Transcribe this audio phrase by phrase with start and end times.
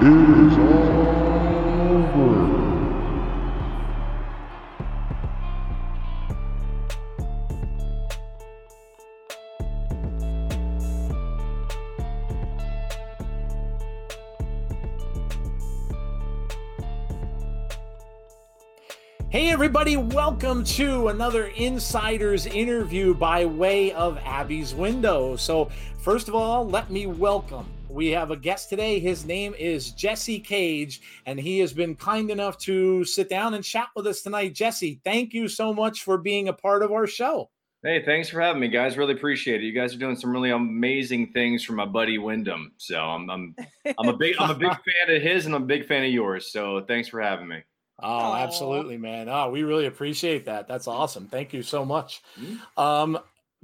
[0.00, 1.04] is over.
[19.28, 25.36] Hey, everybody, welcome to another Insider's interview by way of Abby's Window.
[25.36, 27.73] So, first of all, let me welcome.
[27.94, 28.98] We have a guest today.
[28.98, 33.62] His name is Jesse Cage, and he has been kind enough to sit down and
[33.62, 34.52] chat with us tonight.
[34.52, 37.50] Jesse, thank you so much for being a part of our show.
[37.84, 38.98] Hey, thanks for having me, guys.
[38.98, 39.66] Really appreciate it.
[39.66, 42.72] You guys are doing some really amazing things for my buddy Windham.
[42.78, 43.54] So I'm I'm
[43.96, 44.70] I'm a big I'm a big
[45.06, 46.50] fan of his and I'm a big fan of yours.
[46.50, 47.62] So thanks for having me.
[48.02, 48.38] Oh, Aw.
[48.38, 49.28] absolutely, man.
[49.28, 50.66] Oh, we really appreciate that.
[50.66, 51.28] That's awesome.
[51.28, 52.22] Thank you so much.
[52.40, 52.58] Mhm.
[52.76, 53.18] Um,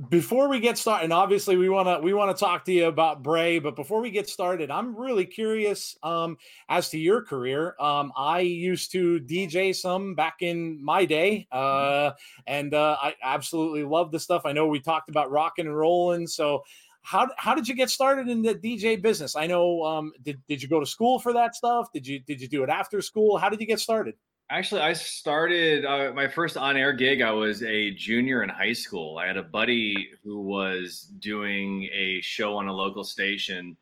[0.09, 2.87] before we get started, and obviously we want to we want to talk to you
[2.87, 6.39] about Bray, but before we get started, I'm really curious um,
[6.69, 7.75] as to your career.
[7.79, 12.13] Um, I used to DJ some back in my day, uh,
[12.47, 14.43] and uh, I absolutely love the stuff.
[14.47, 16.65] I know we talked about rocking and rolling, so.
[17.03, 19.35] How, how did you get started in the DJ business?
[19.35, 19.83] I know.
[19.83, 21.91] Um, did, did you go to school for that stuff?
[21.95, 23.39] Did you did you do it after school?
[23.39, 24.17] How did you get started?
[24.53, 27.23] Actually, I started uh, my first on-air gig.
[27.23, 29.17] I was a junior in high school.
[29.17, 33.77] I had a buddy who was doing a show on a local station,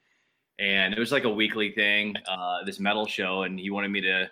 [0.58, 4.02] and it was like a weekly thing, uh, this metal show, and he wanted me
[4.02, 4.30] to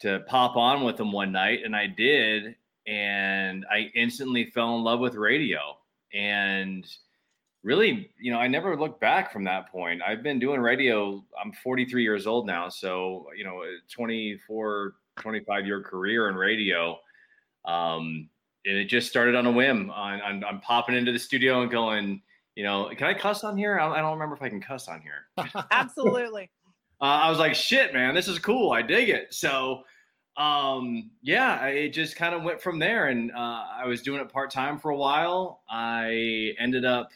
[0.00, 4.82] to pop on with him one night, and I did, and I instantly fell in
[4.82, 5.76] love with radio,
[6.14, 6.86] and
[7.62, 10.00] really, you know, I never looked back from that point.
[10.06, 11.22] I've been doing radio.
[11.42, 16.98] I'm 43 years old now, so you know, 24 25 year career in radio.
[17.64, 18.28] Um,
[18.64, 19.90] and it just started on a whim.
[19.90, 22.22] On, on, I'm popping into the studio and going,
[22.54, 23.78] you know, can I cuss on here?
[23.78, 25.26] I, I don't remember if I can cuss on here.
[25.54, 26.50] Uh, Absolutely.
[27.00, 28.72] I was like, shit, man, this is cool.
[28.72, 29.34] I dig it.
[29.34, 29.82] So,
[30.38, 33.08] um, yeah, it just kind of went from there.
[33.08, 35.60] And uh, I was doing it part time for a while.
[35.68, 37.10] I ended up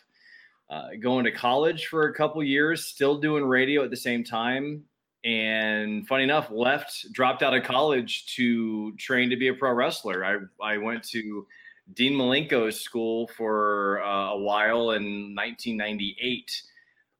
[0.68, 4.84] uh, going to college for a couple years, still doing radio at the same time.
[5.24, 10.24] And funny enough, left, dropped out of college to train to be a pro wrestler.
[10.24, 11.46] I, I went to
[11.94, 16.62] Dean Malenko's school for uh, a while in 1998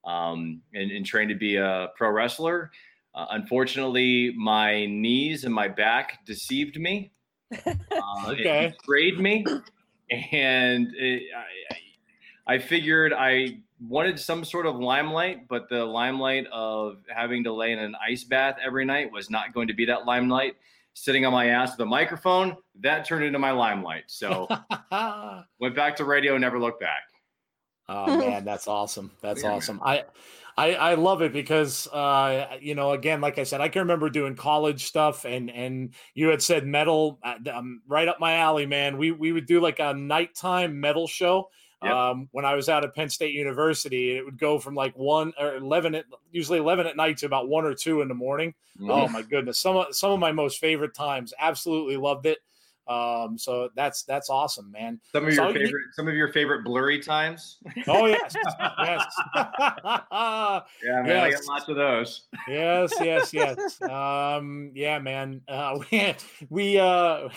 [0.05, 2.71] um, and, and trained to be a pro wrestler.
[3.13, 7.11] Uh, unfortunately, my knees and my back deceived me.
[7.65, 8.73] Uh, Okay.
[8.79, 9.45] Betrayed me.
[10.31, 11.23] And it,
[12.47, 17.53] I, I figured I wanted some sort of limelight, but the limelight of having to
[17.53, 20.55] lay in an ice bath every night was not going to be that limelight.
[20.93, 24.03] Sitting on my ass with a microphone, that turned into my limelight.
[24.07, 24.47] So
[25.59, 27.03] went back to radio, never looked back.
[27.89, 29.11] Oh man, that's awesome.
[29.21, 29.69] That's Yeah, man.
[29.69, 29.81] awesome.
[29.83, 30.05] I,
[30.57, 34.09] I I love it because uh you know again like I said I can remember
[34.09, 38.65] doing college stuff and and you had said metal uh, um, right up my alley
[38.65, 38.97] man.
[38.97, 41.49] We we would do like a nighttime metal show.
[41.83, 41.93] Yep.
[41.93, 45.33] Um, when I was out at Penn State University, it would go from like one
[45.39, 48.53] or eleven, at, usually eleven at night to about one or two in the morning.
[48.87, 51.33] Oh my goodness, some of some of my most favorite times.
[51.39, 52.39] Absolutely loved it.
[52.87, 54.99] Um, so that's that's awesome, man.
[55.11, 57.57] Some of So your you- favorite, some of your favorite blurry times.
[57.87, 58.35] Oh yes,
[58.79, 59.05] yes,
[59.35, 61.45] Yeah, man, I Yes.
[61.45, 62.27] got lots of those.
[62.47, 63.81] yes, yes, yes.
[63.81, 65.41] Um, yeah, man.
[65.47, 66.15] Uh, we
[66.49, 67.29] we uh,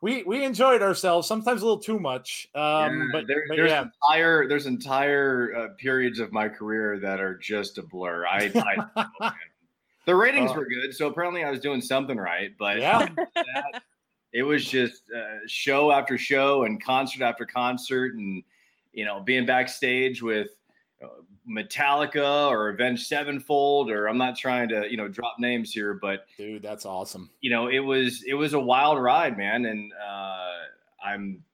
[0.00, 1.26] we we enjoyed ourselves.
[1.28, 2.48] Sometimes a little too much.
[2.54, 6.98] Um, Yeah, but, there- but there's yeah, entire there's entire uh, periods of my career
[7.00, 8.26] that are just a blur.
[8.26, 8.50] I,
[8.96, 9.32] I
[10.06, 12.52] the ratings Uh, were good, so apparently I was doing something right.
[12.58, 13.82] But yeah, that,
[14.34, 18.42] it was just uh, show after show and concert after concert, and
[18.92, 20.48] you know being backstage with
[21.02, 21.06] uh,
[21.48, 26.26] Metallica or Avenged Sevenfold, or I'm not trying to you know drop names here, but
[26.36, 27.30] dude, that's awesome.
[27.40, 30.52] you know it was it was a wild ride, man, and uh,
[31.02, 31.44] I'm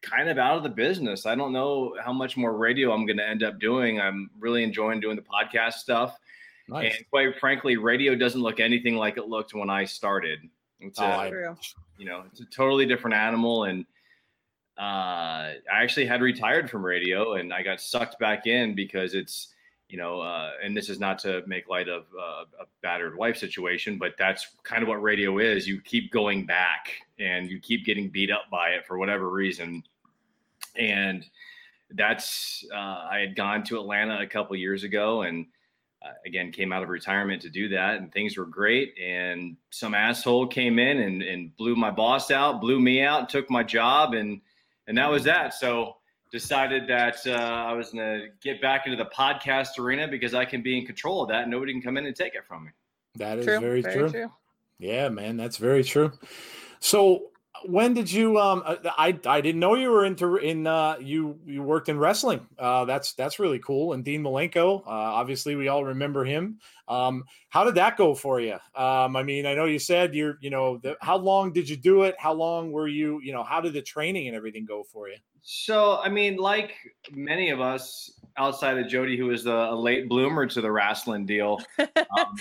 [0.00, 1.26] kind of out of the business.
[1.26, 4.00] I don't know how much more radio I'm going to end up doing.
[4.00, 6.16] I'm really enjoying doing the podcast stuff.
[6.68, 6.96] Nice.
[6.96, 10.38] And quite frankly, radio doesn't look anything like it looked when I started.
[10.80, 11.56] It's Oh, a, I- True.
[11.98, 13.64] you know, it's a totally different animal.
[13.64, 13.84] And
[14.78, 19.54] uh, I actually had retired from radio and I got sucked back in because it's,
[19.88, 23.36] you know, uh, and this is not to make light of uh, a battered wife
[23.36, 25.66] situation, but that's kind of what radio is.
[25.68, 29.82] You keep going back and you keep getting beat up by it for whatever reason.
[30.76, 31.26] And
[31.90, 32.76] that's, uh,
[33.10, 35.46] I had gone to Atlanta a couple years ago and
[36.02, 39.94] uh, again came out of retirement to do that and things were great and some
[39.94, 44.14] asshole came in and, and blew my boss out blew me out took my job
[44.14, 44.40] and
[44.86, 45.96] and that was that so
[46.32, 50.44] decided that uh, i was going to get back into the podcast arena because i
[50.44, 52.64] can be in control of that and nobody can come in and take it from
[52.64, 52.70] me
[53.16, 54.10] That is True, very, very true.
[54.10, 54.30] true.
[54.78, 56.12] Yeah, man, that's very true.
[56.78, 57.30] So
[57.64, 61.38] when did you um uh, I I didn't know you were into in uh you
[61.44, 62.46] you worked in wrestling.
[62.58, 63.92] Uh that's that's really cool.
[63.92, 66.58] And Dean Malenko, uh obviously we all remember him.
[66.88, 68.58] Um how did that go for you?
[68.74, 71.76] Um I mean, I know you said you're, you know, the, how long did you
[71.76, 72.14] do it?
[72.18, 75.16] How long were you, you know, how did the training and everything go for you?
[75.42, 76.74] So, I mean, like
[77.12, 81.26] many of us outside of Jody, who was a, a late bloomer to the wrestling
[81.26, 82.36] deal, um,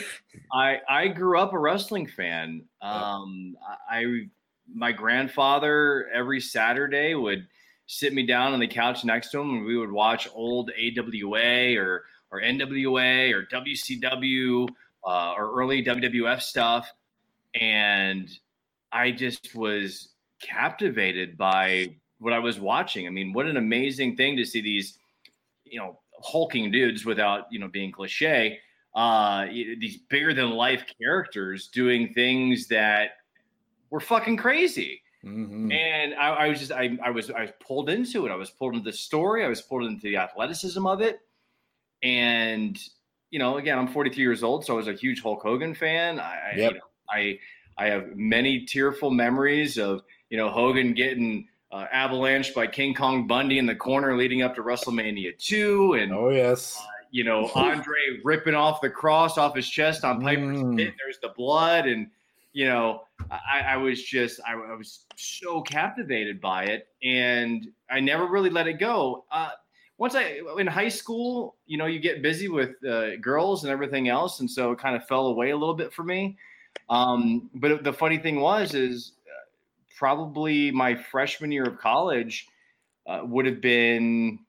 [0.54, 2.64] I I grew up a wrestling fan.
[2.82, 3.56] Um,
[3.90, 4.28] I
[4.74, 7.48] my grandfather every Saturday would
[7.88, 11.76] sit me down on the couch next to him, and we would watch old AWA
[11.76, 14.70] or or NWA or WCW
[15.04, 16.94] uh, or early WWF stuff,
[17.60, 18.30] and
[18.92, 20.10] I just was
[20.42, 23.08] captivated by what I was watching.
[23.08, 25.00] I mean, what an amazing thing to see these,
[25.66, 28.60] you know, hulking dudes without, you know, being cliche,
[28.96, 33.12] uh, these bigger than life characters doing things that
[33.90, 35.02] were fucking crazy.
[35.26, 35.74] Mhm.
[35.74, 38.32] And I, I was just, I, I was, I was pulled into it.
[38.32, 39.44] I was pulled into the story.
[39.44, 41.20] I was pulled into the athleticism of it.
[42.04, 42.80] And,
[43.30, 46.20] you know, again, I'm 43 years old, so I was a huge Hulk Hogan fan.
[46.20, 46.72] I, I- Yep.
[46.72, 47.40] you know, I,
[47.78, 53.28] I have many tearful memories of, you know, Hogan getting uh, avalanched by King Kong
[53.28, 55.94] Bundy in the corner leading up to WrestleMania 2.
[55.96, 56.82] And, Oh yes.
[57.12, 60.78] you know, Andre ripping off the cross off his chest on Piper's Mm.
[60.78, 60.94] pit.
[61.04, 62.08] There's the blood, and
[62.54, 68.00] you know, I, I was just, I, I was so captivated by it, and I
[68.00, 69.26] never really let it go.
[69.32, 69.52] Uh,
[69.98, 74.08] once I in high school, you know, you get busy with uh, girls and everything
[74.08, 76.38] else, and so it kind of fell away a little bit for me.
[76.90, 79.46] Um, but the funny thing was, is uh,
[79.98, 82.48] probably my freshman year of college
[83.08, 84.40] uh, would have been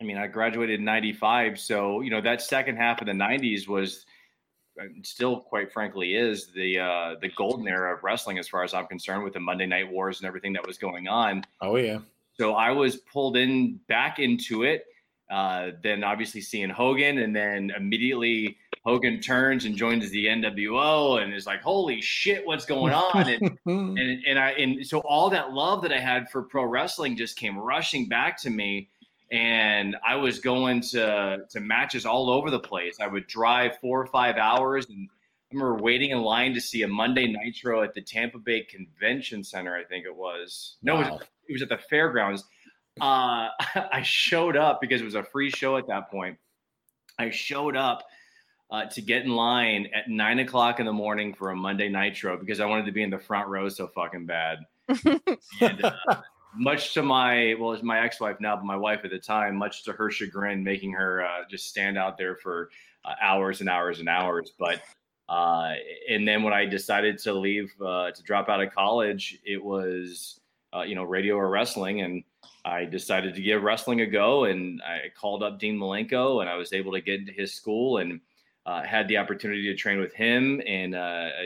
[0.00, 1.58] I mean, I graduated in 95.
[1.58, 4.06] So, you know, that second half of the 90s was
[5.02, 8.86] still, quite frankly, is the uh, the golden era of wrestling, as far as I'm
[8.86, 11.44] concerned, with the Monday Night Wars and everything that was going on.
[11.60, 11.98] Oh yeah.
[12.38, 14.86] So I was pulled in back into it.
[15.30, 21.34] Uh, then obviously seeing Hogan, and then immediately Hogan turns and joins the NWO, and
[21.34, 25.52] is like, "Holy shit, what's going on?" And and and I and so all that
[25.52, 28.88] love that I had for pro wrestling just came rushing back to me,
[29.30, 32.96] and I was going to to matches all over the place.
[33.00, 36.82] I would drive four or five hours, and I remember waiting in line to see
[36.82, 39.76] a Monday Nitro at the Tampa Bay Convention Center.
[39.76, 42.44] I think it was no, it, was, it was at the fairgrounds.
[43.00, 43.48] Uh,
[43.92, 46.38] I showed up because it was a free show at that point.
[47.18, 48.04] I showed up
[48.70, 52.36] uh, to get in line at nine o'clock in the morning for a Monday Nitro
[52.36, 54.58] because I wanted to be in the front row so fucking bad.
[55.60, 56.22] And, uh,
[56.54, 59.84] much to my well, it's my ex-wife now, but my wife at the time, much
[59.84, 62.70] to her chagrin, making her uh, just stand out there for
[63.04, 64.52] uh, hours and hours and hours.
[64.58, 64.80] But
[65.28, 65.74] uh,
[66.08, 70.40] and then when I decided to leave uh, to drop out of college, it was
[70.74, 72.24] uh, you know radio or wrestling, and
[72.64, 74.44] I decided to give wrestling a go.
[74.44, 77.98] And I called up Dean Malenko, and I was able to get into his school
[77.98, 78.20] and
[78.66, 80.92] uh, had the opportunity to train with him and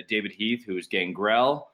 [0.08, 1.68] David Heath, who is Gangrel,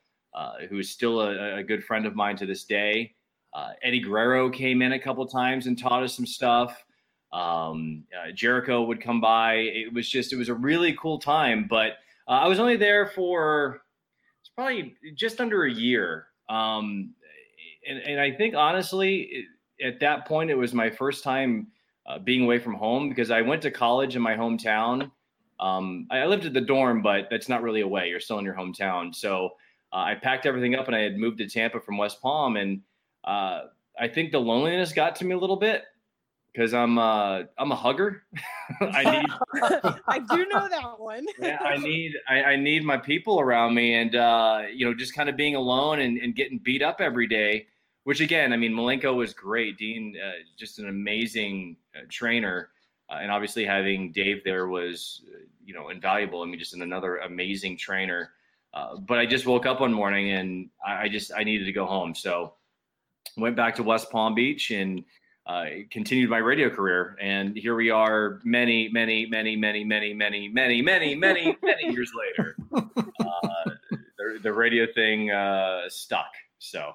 [0.69, 3.15] who is still a, a good friend of mine to this day.
[3.55, 6.85] Uh, Eddie Guerrero came in a couple times and taught us some stuff.
[7.33, 9.55] Um, uh, Jericho would come by.
[9.55, 11.67] It was just, it was a really cool time.
[11.69, 11.93] But
[12.27, 13.83] uh, I was only there for
[14.41, 16.27] it's probably just under a year.
[16.49, 17.15] Um,
[17.89, 19.45] and, and I think honestly, it,
[19.85, 21.69] at that point, it was my first time
[22.07, 25.11] uh, being away from home because I went to college in my hometown.
[25.61, 28.09] Um, I I lived at the dorm, but that's not really away.
[28.09, 29.15] You're still in your hometown.
[29.15, 29.51] So
[29.93, 32.57] uh, I packed everything up and I had moved to Tampa from West Palm.
[32.57, 32.81] And
[33.25, 33.63] uh,
[33.99, 35.85] I think the loneliness got to me a little bit
[36.53, 38.25] because I'm uh, I'm a hugger.
[38.81, 39.27] I need
[40.09, 41.27] I do know that one.
[41.41, 45.15] yeah, I need I, I need my people around me, and uh, you know, just
[45.15, 47.67] kind of being alone and, and getting beat up every day.
[48.05, 49.77] Which again, I mean, Malenko was great.
[49.77, 52.71] Dean, uh, just an amazing uh, trainer,
[53.11, 56.41] uh, and obviously having Dave there was, uh, you know, invaluable.
[56.41, 58.31] I mean, just another amazing trainer.
[58.73, 61.73] Uh, but I just woke up one morning and I, I just I needed to
[61.73, 62.55] go home, so
[63.37, 65.05] went back to West Palm Beach and
[65.47, 67.17] uh, continued my radio career.
[67.21, 72.13] And here we are, many, many, many, many, many, many, many, many, many, many years
[72.15, 72.57] later.
[72.73, 73.71] Uh,
[74.19, 76.31] the, the radio thing uh, stuck.
[76.59, 76.93] So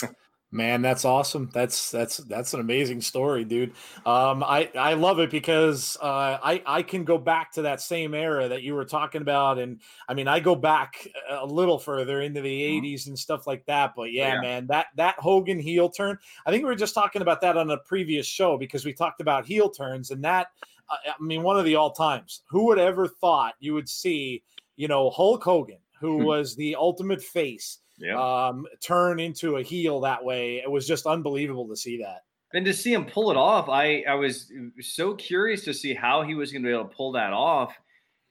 [0.52, 1.48] Man, that's awesome.
[1.52, 3.70] That's that's that's an amazing story, dude.
[4.04, 8.14] Um, I I love it because uh, I I can go back to that same
[8.14, 12.20] era that you were talking about, and I mean I go back a little further
[12.22, 12.88] into the Mhm.
[12.92, 13.92] '80s and stuff like that.
[13.94, 14.40] But yeah, Yeah.
[14.40, 16.18] man, that that Hogan heel turn.
[16.44, 19.20] I think we were just talking about that on a previous show because we talked
[19.20, 20.48] about heel turns, and that
[20.90, 22.42] I mean, one of the all times.
[22.50, 24.42] Who would ever thought you would see,
[24.74, 26.24] you know, Hulk Hogan, who Hmm.
[26.24, 28.48] was the ultimate face, Yeah.
[28.48, 30.58] um, turn into a heel that way?
[30.58, 32.24] It was just unbelievable to see that.
[32.54, 36.22] and to see him pull it off, I I was so curious to see how
[36.22, 37.74] he was going to be able to pull that off.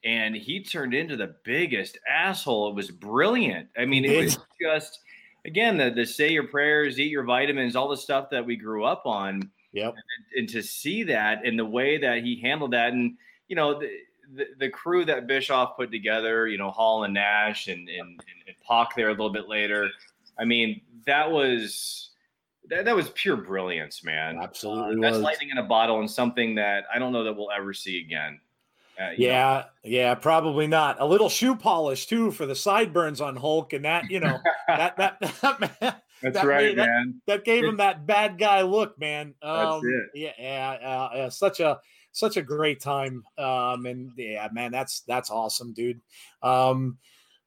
[0.04, 2.70] And he turned into the biggest asshole.
[2.70, 3.68] It was brilliant.
[3.78, 5.00] I mean, it was just
[5.46, 8.86] again the the say your prayers, eat your vitamins, all the stuff that we grew
[8.86, 9.50] up on.
[9.72, 9.94] Yep.
[10.36, 13.16] and to see that and the way that he handled that and
[13.48, 13.88] you know the,
[14.34, 18.56] the, the crew that Bischoff put together, you know, Hall and Nash and, and, and,
[18.68, 19.90] Pac there a little bit later.
[20.38, 22.12] I mean, that was
[22.70, 24.38] that, that was pure brilliance, man.
[24.38, 25.24] Absolutely Uh, that's was.
[25.24, 28.40] lightning in a bottle and something that I don't know that we'll ever see again.
[29.00, 30.98] Uh, you know, Yeah, yeah, probably not.
[31.00, 34.98] A little shoe polish too for the sideburns on Hulk, and that you know that
[34.98, 37.22] that that, that's that right, made- man.
[37.26, 39.34] that gave him that bad guy look, man.
[39.42, 40.10] Um, it.
[40.14, 41.80] Yeah, yeah, uh, uh, such a
[42.12, 43.24] such a great time.
[43.38, 46.02] Um, and yeah, man, that's that's awesome, dude.
[46.44, 46.98] Um,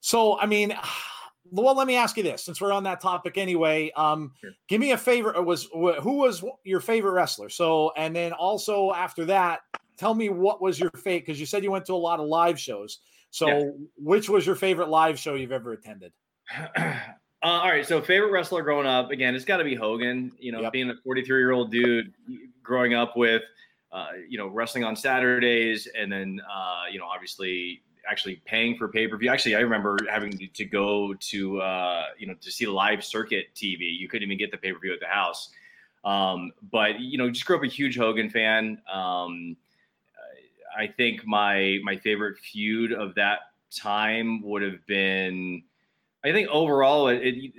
[0.00, 0.75] so I mean,
[1.50, 3.90] well, let me ask you this, since we're on that topic anyway.
[3.97, 4.50] Um, Sure.
[4.69, 5.37] give me a favorite.
[5.37, 7.49] uh, Was who was your favorite wrestler?
[7.49, 9.61] So, and then also after that,
[9.99, 12.26] tell me what was your favorite because you said you went to a lot of
[12.26, 13.00] live shows.
[13.31, 13.71] So, Yeah.
[13.97, 16.12] which was your favorite live show you've ever attended?
[16.76, 17.00] uh,
[17.42, 17.87] all right.
[17.87, 20.33] So favorite wrestler growing up, again, it's got to be Hogan.
[20.38, 20.73] You know, Yep.
[20.73, 22.12] being a 43 year old dude
[22.62, 23.42] growing up with,
[23.93, 28.89] uh, you know, wrestling on Saturdays, and then uh, you know, obviously actually paying for
[28.89, 29.31] pay per view.
[29.31, 33.97] Actually, I remember having to, go to uh, you know to see live circuit TV.
[33.99, 35.51] You couldn't even get the pay per view at the house.
[36.05, 38.81] Um, but you know, just grew up a huge Hogan fan.
[38.93, 39.57] Um,
[40.77, 43.41] I think my my favorite feud of that
[43.75, 45.63] time would have been.
[46.25, 47.53] I think overall, it, it,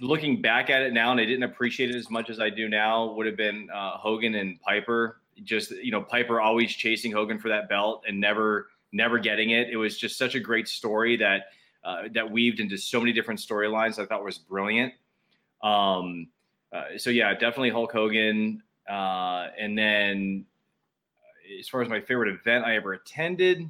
[0.00, 2.68] looking back at it now, and I didn't appreciate it as much as I do
[2.68, 5.20] now, would have been uh, Hogan and Piper.
[5.44, 9.68] Just you know, Piper always chasing Hogan for that belt and never never getting it.
[9.68, 11.46] It was just such a great story that
[11.84, 13.98] uh, that weaved into so many different storylines.
[13.98, 14.94] I thought was brilliant.
[15.62, 16.28] Um,
[16.72, 18.62] uh, so yeah, definitely Hulk Hogan.
[18.88, 20.46] Uh, and then
[21.20, 23.68] uh, as far as my favorite event I ever attended,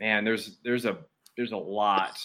[0.00, 0.98] man, there's there's a
[1.36, 2.18] there's a lot.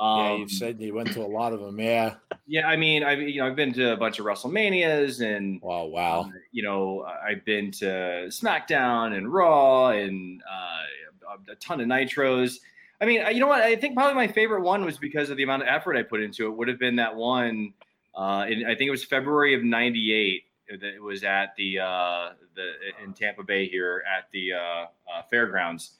[0.00, 1.78] Yeah, Um, you said you went to a lot of them.
[1.78, 2.14] Yeah.
[2.46, 5.84] yeah, I mean, I've you know I've been to a bunch of WrestleManias and Wow.
[5.86, 6.20] Wow.
[6.20, 12.56] uh, you know I've been to SmackDown and Raw and uh, a, ton of Nitros.
[13.00, 13.62] I mean, you know what?
[13.62, 16.20] I think probably my favorite one was because of the amount of effort I put
[16.20, 16.56] into it.
[16.56, 17.72] Would have been that one.
[18.14, 20.44] Uh, in, I think it was February of '98.
[20.68, 22.72] It was at the uh, the
[23.04, 25.92] in Tampa Bay here at the uh, uh, fairgrounds.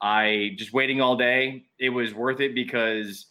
[0.00, 1.64] I just waiting all day.
[1.78, 3.26] It was worth it because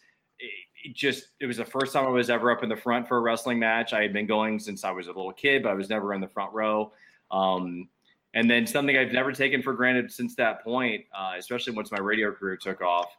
[0.94, 3.20] just it was the first time I was ever up in the front for a
[3.20, 3.92] wrestling match.
[3.92, 6.20] I had been going since I was a little kid, but I was never in
[6.20, 6.92] the front row.
[7.30, 7.88] Um,
[8.34, 11.98] and then something I've never taken for granted since that point, uh, especially once my
[11.98, 13.16] radio career took off.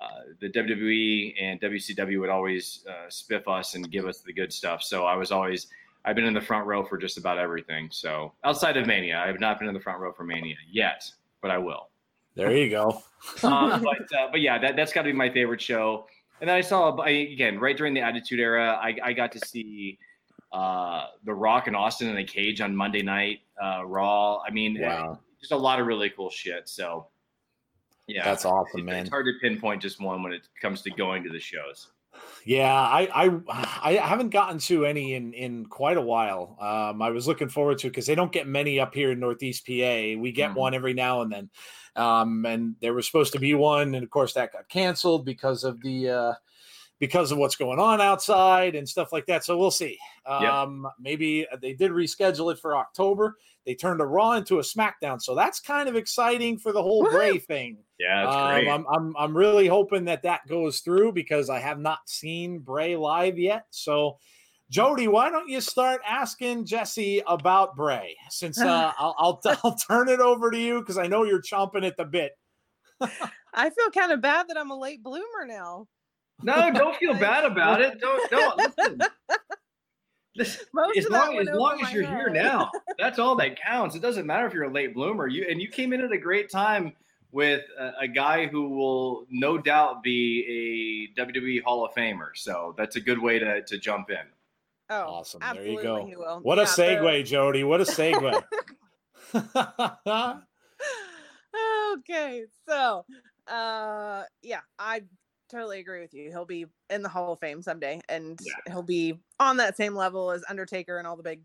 [0.00, 0.08] Uh,
[0.40, 4.82] the WWE and WCW would always uh, spiff us and give us the good stuff.
[4.82, 5.68] So I was always
[6.04, 7.88] I've been in the front row for just about everything.
[7.90, 11.02] So outside of Mania, I have not been in the front row for Mania yet,
[11.40, 11.88] but I will.
[12.36, 13.02] There you go.
[13.42, 16.06] Um, but uh, but yeah, that that's got to be my favorite show.
[16.40, 19.38] And then I saw I, again right during the Attitude Era, I, I got to
[19.40, 19.98] see
[20.52, 24.40] uh, The Rock and Austin in a cage on Monday Night uh, Raw.
[24.46, 25.18] I mean, Wow.
[25.40, 26.68] just a lot of really cool shit.
[26.68, 27.08] So
[28.06, 29.00] yeah, That's awesome, It's- man.
[29.02, 31.88] It's hard to pinpoint just one when it comes to going to the shows.
[32.44, 33.40] Yeah, I, I
[33.82, 36.56] I haven't gotten to any in in quite a while.
[36.60, 39.66] Um, I was looking forward to because they don't get many up here in Northeast
[39.66, 40.16] PA.
[40.16, 40.54] We get Mhm.
[40.54, 41.50] one every now and then,
[41.96, 45.64] um, and there was supposed to be one, and of course that got canceled because
[45.64, 46.32] of the uh,
[46.98, 49.44] because of what's going on outside and stuff like that.
[49.44, 49.98] So we'll see.
[50.26, 53.36] Um, Maybe they did reschedule it for October.
[53.66, 57.04] They turned a Raw into a SmackDown, so that's kind of exciting for the whole
[57.04, 57.10] Woohoo!
[57.10, 57.78] Bray thing.
[57.98, 58.68] Yeah, that's Um, great.
[58.68, 62.94] I'm, I'm I'm really hoping that that goes through because I have not seen Bray
[62.94, 63.64] live yet.
[63.70, 64.18] So,
[64.70, 68.16] Jody, why don't you start asking Jesse about Bray?
[68.30, 71.84] Since uh, I'll, I'll I'll turn it over to you because I know you're chomping
[71.84, 72.32] at the bit.
[73.00, 75.88] I feel kind of bad that I'm a late bloomer now.
[76.42, 78.00] No, don't feel bad about it.
[78.00, 79.00] Don't don't listen.
[80.38, 83.96] Listen, Most as long, as, long as you're here now, that's all that counts.
[83.96, 85.26] It doesn't matter if you're a late bloomer.
[85.26, 86.92] You and you came in at a great time
[87.32, 92.32] with a, a guy who will no doubt be a WWE Hall of Famer.
[92.34, 94.26] So that's a good way to to jump in.
[94.90, 95.40] Oh, Awesome.
[95.54, 96.04] There you go.
[96.04, 96.40] he will.
[96.42, 97.64] What a Yeah, segue, Jody.
[97.64, 98.42] What a segue.
[101.94, 103.06] okay, so
[103.48, 105.02] uh yeah, I
[105.48, 106.30] totally agree with you.
[106.30, 108.72] He'll be in the Hall of Fame someday and Yeah.
[108.72, 111.42] he'll be on that same level as Undertaker and all the big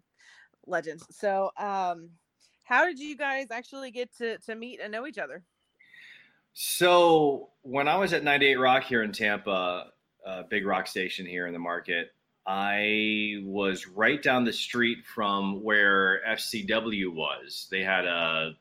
[0.68, 1.06] legends.
[1.16, 2.12] So um
[2.64, 5.44] how did you guys actually get to to meet and know each other?
[6.54, 9.92] So when I was at 98 Rock here in Tampa,
[10.26, 12.12] a big rock station here in the market,
[12.46, 17.68] I was right down the street from where FCW was.
[17.72, 18.58] They had a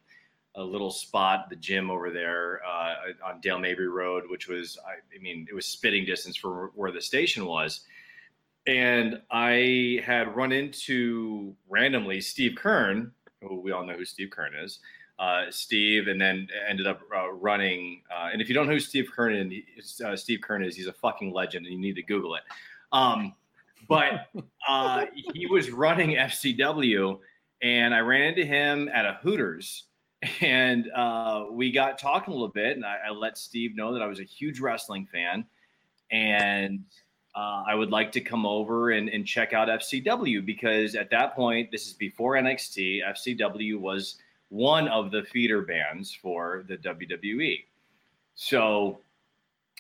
[0.57, 4.95] a little spot, the gym over there uh, on Dale Mabry Road, which was, I,
[5.15, 7.81] I, mean, it was spitting distance from where the station was.
[8.67, 14.63] And I had run into randomly Steve Keirn, who we all know who Steve Keirn
[14.63, 14.81] is.
[15.19, 18.01] Uh, Steve, and then ended up uh, running.
[18.11, 20.87] Uh, and if you don't know who Steve Keirn is, uh, Steve Keirn is, he's
[20.87, 22.43] a fucking legend, and you need to Google it.
[22.91, 23.35] Um,
[23.87, 24.29] but
[24.69, 25.05] uh,
[25.35, 27.19] he was running FCW,
[27.61, 29.85] and I ran into him at a Hooters,
[30.41, 34.03] and uh, we got talking a little bit, and I, I, let Steve know that
[34.03, 35.47] I was a huge wrestling fan,
[36.11, 36.85] and
[37.35, 41.35] uh, I would like to come over and, and check out FCW because at that
[41.35, 44.17] point, this is before NXT, FCW was
[44.49, 47.65] one of the feeder bands for the WWE.
[48.35, 48.99] So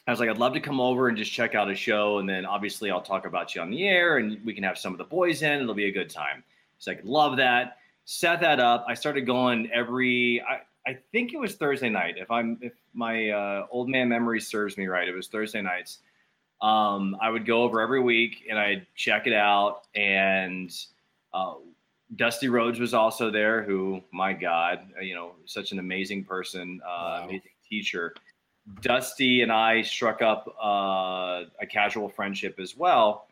[0.06, 2.18] I was like, I'd love to come over and just check out a show.
[2.18, 4.92] And then obviously I'll talk about you on the air and we can have some
[4.92, 5.60] of the boys in.
[5.60, 6.44] It'll be a good time.
[6.86, 7.78] I could love that.
[8.04, 8.84] Set that up.
[8.88, 12.16] I started going every, I, I think it was Thursday night.
[12.18, 15.98] If I'm, if my uh, old man memory serves me right, it was Thursday nights.
[16.60, 19.86] Um, I would go over every week and I'd check it out.
[19.94, 20.74] And
[21.32, 21.54] uh,
[22.16, 26.88] Dusty Rhodes was also there, who, my God, you know, such an amazing person, uh,
[26.88, 27.24] wow.
[27.24, 28.14] amazing teacher.
[28.82, 33.26] Dusty and I struck up uh, a casual friendship as well.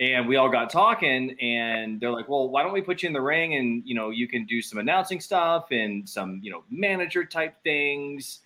[0.00, 3.12] And we all got talking, and they're like, "Well, why don't we put you in
[3.12, 6.64] the ring, and you know, you can do some announcing stuff and some, you know,
[6.70, 8.40] manager type things."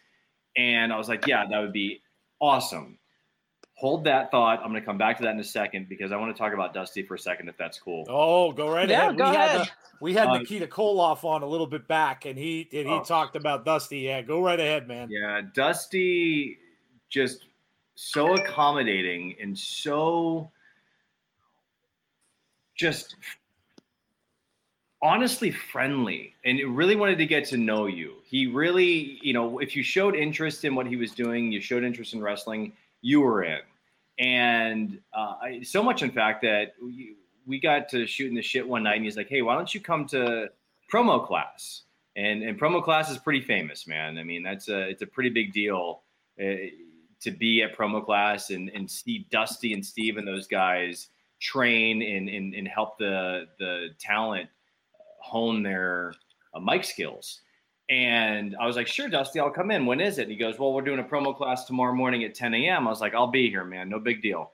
[0.57, 2.03] And I was like, "Yeah, that would be
[2.41, 2.99] awesome."
[3.77, 4.61] Hold that thought.
[4.61, 6.55] I'm going to come back to that in a second because I want to talk
[6.55, 8.05] about Dusty for a second, if that's cool.
[8.09, 9.19] Oh, go right yeah, ahead.
[9.19, 9.61] Go we ahead.
[9.61, 9.71] Had,
[10.01, 13.03] we had uh, Nikita Koloff on a little bit back, and he and he oh.
[13.03, 13.99] talked about Dusty.
[13.99, 15.09] Yeah, go right ahead, man.
[15.11, 16.59] Yeah, Dusty
[17.11, 17.47] just
[17.95, 20.51] so accommodating and so
[22.75, 23.17] just
[25.05, 28.15] honestly friendly and really wanted to get to know you.
[28.25, 31.85] He really, you know, if you showed interest in what he was doing, you showed
[31.85, 33.61] interest in wrestling, you were in.
[34.19, 38.85] And uh, so much, in fact, that we, we got to shooting the shit one
[38.85, 40.51] night, and he's like, "Hey, why don't you come to
[40.91, 41.83] promo class?"
[42.17, 44.17] And and promo class is pretty famous, man.
[44.19, 46.03] I mean, that's a it's a pretty big deal
[46.41, 46.71] uh,
[47.21, 51.09] to be at promo class and and see Dusty and Steve and those guys
[51.45, 54.49] train and and, and help the the talent
[55.21, 56.15] hone their
[56.55, 57.43] uh, mic skills.
[57.91, 59.85] And I was like, sure, Dusty, I'll come in.
[59.85, 60.23] When is it?
[60.23, 62.87] And he goes, well, we're doing a promo class tomorrow morning at 10 a.m.
[62.87, 63.91] I was like, I'll be here, man.
[63.91, 64.53] No big deal.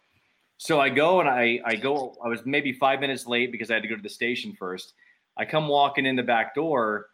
[0.58, 2.16] So I go and I I go.
[2.22, 4.94] I was maybe five minutes late because I had to go to the station first.
[5.36, 7.06] I come walking in the back door,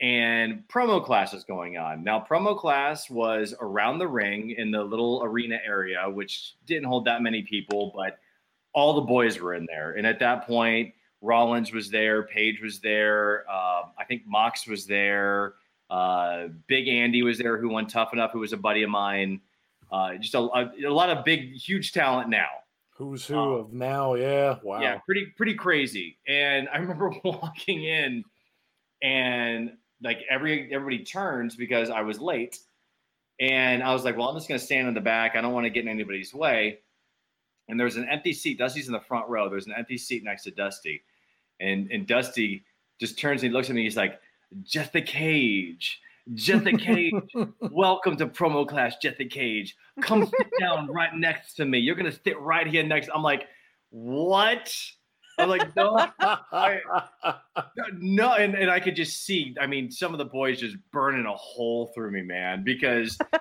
[0.00, 2.02] and promo class is going on.
[2.02, 7.04] Now, promo class was around the ring in the little arena area, which didn't hold
[7.04, 8.18] that many people, but
[8.74, 9.92] all the boys were in there.
[9.92, 14.86] And at that point, Rollins was there, Page was there, uh, I think Mox was
[14.86, 15.54] there,
[15.90, 19.40] uh, Big Andy was there, who won Tough Enough, who was a buddy of mine.
[19.90, 22.48] Uh, just a, a, a, lot of big, huge talent now.
[22.96, 24.14] Who's who um, of now?
[24.14, 24.80] Yeah, wow.
[24.80, 26.18] Yeah, pretty pretty crazy.
[26.26, 28.24] And I remember walking in,
[29.02, 32.58] and like every everybody turns because I was late,
[33.40, 35.36] and I was like, well, I'm just gonna stand in the back.
[35.36, 36.78] I don't want to get in anybody's way.
[37.68, 38.58] And there's an empty seat.
[38.58, 39.48] Dusty's in the front row.
[39.48, 41.02] There's an empty seat next to Dusty,
[41.60, 42.64] and and Dusty
[43.00, 43.82] just turns and he looks at me.
[43.82, 44.20] He's like,
[44.62, 46.00] "Just the cage."
[46.32, 47.12] Jet the Cage,
[47.70, 49.76] welcome to promo class, Jet the Cage.
[50.00, 51.78] Come sit down right next to me.
[51.78, 53.10] You're gonna sit right here next.
[53.14, 53.46] I'm like,
[53.90, 54.74] what?
[55.38, 56.80] I'm like, no, I,
[57.98, 59.54] no, and, and I could just see.
[59.60, 63.18] I mean, some of the boys just burning a hole through me, man, because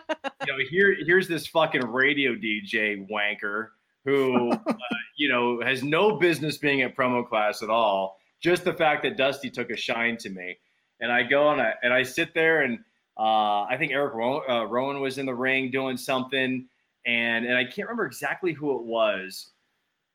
[0.45, 3.69] you know, here here's this fucking radio DJ wanker
[4.05, 4.75] who, uh,
[5.17, 8.17] you know, has no business being at promo class at all.
[8.41, 10.57] Just the fact that Dusty took a shine to me
[11.03, 12.79] and I go and I and I sit there and
[13.19, 16.67] uh, I think Eric Rowan, uh, Rowan was in the ring doing something,
[17.05, 19.51] and and I can't remember exactly who it was,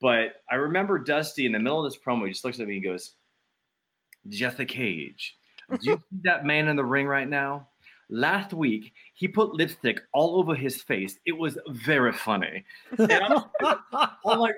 [0.01, 2.25] but I remember Dusty in the middle of this promo.
[2.25, 3.13] He just looks at me and goes,
[4.29, 5.37] "Jeff the Cage,
[5.71, 7.68] do you see that man in the ring right now?"
[8.11, 11.19] Last week, he put lipstick all over his face.
[11.27, 12.65] It was very funny.
[12.99, 13.45] And I'm,
[14.27, 14.55] I'm like,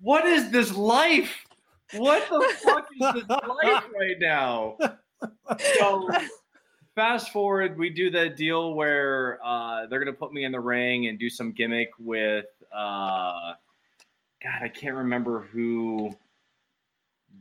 [0.00, 1.44] what is this life?
[1.94, 4.76] What the fuck is this life right now?
[5.78, 6.08] so
[6.94, 11.06] fast forward, we do that deal where uh, they're gonna put me in the ring
[11.06, 13.52] and do some gimmick with uh,
[14.42, 16.14] God, I can't remember who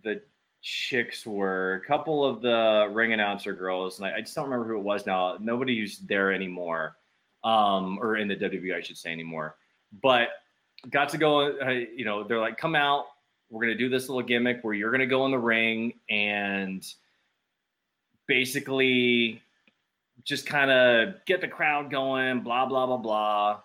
[0.04, 0.21] the
[0.65, 4.67] chicks were a couple of the ring announcer girls, and I, I just don't remember
[4.67, 5.38] who it was now.
[5.39, 6.97] Nobody who's there anymore,
[7.43, 9.58] um, or in the WWE, I should say anymore.
[10.01, 10.30] But
[10.89, 11.56] got to go.
[11.60, 13.06] Uh, you know, they're like, "Come out,
[13.49, 16.84] we're gonna do this little gimmick where you're gonna go in the ring and
[18.28, 19.43] basically
[20.23, 23.60] just kind of get the crowd going, blah blah blah blah."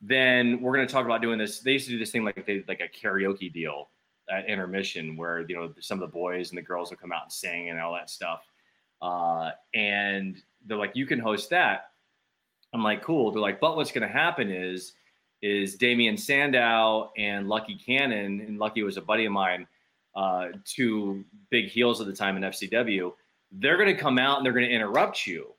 [0.00, 1.60] Then we're gonna talk about doing this.
[1.60, 3.90] They used to do this thing like they like a karaoke deal
[4.30, 7.24] at intermission where you know some of the boys and the girls will come out
[7.24, 8.42] and sing and all that stuff.
[9.00, 11.90] Uh, and they're like, you can host that.
[12.74, 13.30] I'm like, cool.
[13.30, 14.92] They're like, but what's going to happen is,
[15.40, 19.66] is Damien Sandow and Lucky Cannon, and Lucky was a buddy of mine,
[20.14, 23.12] uh, two big heels at the time in FCW.
[23.52, 25.54] They're going to come out and they're going to interrupt you,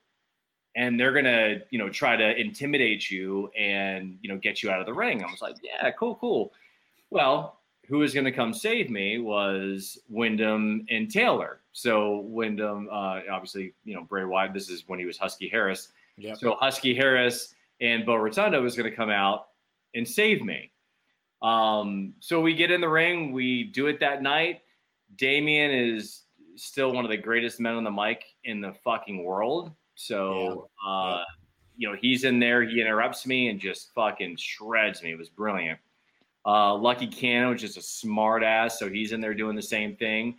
[0.76, 4.70] and they're going to, you know, try to intimidate you and you know get you
[4.70, 5.24] out of the ring.
[5.24, 6.52] I was like, yeah, cool, cool.
[7.10, 7.59] Well,
[7.90, 11.62] who was going to come save me was Windham and Taylor.
[11.72, 14.54] So Windham, uh, obviously, you know Bray Wyatt.
[14.54, 15.90] This is when he was Husky Harris.
[16.18, 16.38] Yep.
[16.38, 19.48] So Husky Harris and Bo Rotunda was going to come out
[19.96, 20.72] and save me.
[21.42, 23.32] Um, so we get in the ring.
[23.32, 24.62] We do it that night.
[25.16, 26.24] Damien is
[26.56, 29.72] still one of the greatest men on the mic in the fucking world.
[29.96, 30.92] So, yeah.
[30.92, 31.24] Uh, yeah.
[31.78, 32.64] you know, he's in there.
[32.64, 35.12] He interrupts me and just fucking shreds me.
[35.12, 35.80] It was brilliant.
[36.46, 39.96] Uh, Lucky Cannon, which is a smart ass, so he's in there doing the same
[39.96, 40.38] thing.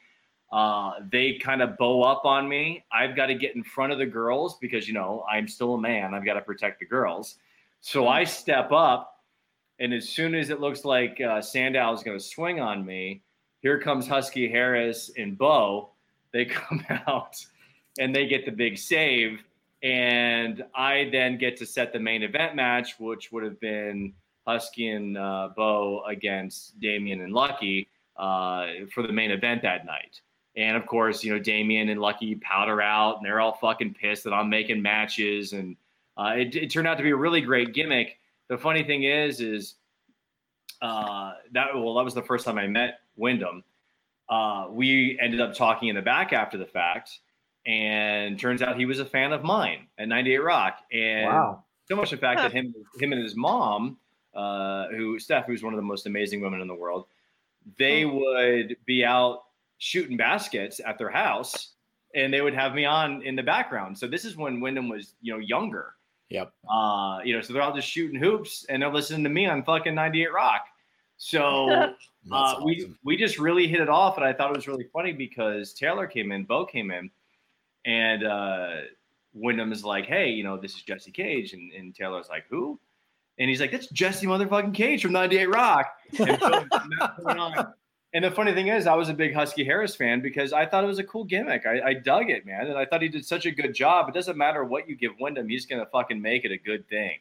[0.50, 2.84] Uh, they kind of bow up on me.
[2.92, 5.80] I've got to get in front of the girls because you know I'm still a
[5.80, 6.14] man.
[6.14, 7.36] I've got to protect the girls.
[7.80, 9.20] So I step up,
[9.78, 13.22] and as soon as it looks like uh, Sandow is going to swing on me,
[13.60, 15.90] here comes Husky Harris and Bo.
[16.32, 17.36] They come out
[17.98, 19.42] and they get the big save,
[19.82, 24.14] and I then get to set the main event match, which would have been
[24.50, 30.20] Husky and uh, Bo against Damien and Lucky uh, for the main event that night.
[30.56, 34.24] And of course, you know, Damien and Lucky powder out and they're all fucking pissed
[34.24, 35.52] that I'm making matches.
[35.52, 35.76] And
[36.16, 38.18] uh, it, it, turned out to be a really great gimmick.
[38.48, 39.76] The funny thing is, is
[40.82, 43.62] uh, that, well, that was the first time I met Windham.
[44.28, 47.20] Uh, we ended up talking in the back after the fact.
[47.66, 50.78] And turns out he was a fan of mine at 98 Rock.
[50.92, 51.64] And wow.
[51.86, 53.98] so much in fact that him, him and his mom
[54.34, 57.06] uh, who Steph, who's one of the most amazing women in the world,
[57.78, 58.16] they hmm.
[58.16, 59.44] would be out
[59.78, 61.72] shooting baskets at their house,
[62.14, 63.98] and they would have me on in the background.
[63.98, 65.94] So this is when Wyndham was, you know, younger.
[66.28, 66.52] Yep.
[66.70, 69.64] Uh, you know, so they're all just shooting hoops, and they're listening to me on
[69.64, 70.66] fucking 98 Rock.
[71.16, 71.92] So uh,
[72.30, 72.64] awesome.
[72.64, 75.72] we we just really hit it off, and I thought it was really funny because
[75.72, 77.10] Taylor came in, Bo came in,
[77.84, 78.76] and uh,
[79.34, 82.78] Windham is like, "Hey, you know, this is Jesse Cage," and, and Taylor's like, "Who?"
[83.40, 85.86] And he's like, that's Jesse motherfucking Cage from 98 Rock.
[86.18, 87.66] And,
[88.12, 90.84] and the funny thing is, I was a big Husky Harris fan because I thought
[90.84, 91.64] it was a cool gimmick.
[91.64, 92.66] I, I dug it, man.
[92.66, 94.10] And I thought he did such a good job.
[94.10, 96.86] It doesn't matter what you give Windham, he's going to fucking make it a good
[96.88, 97.18] thing.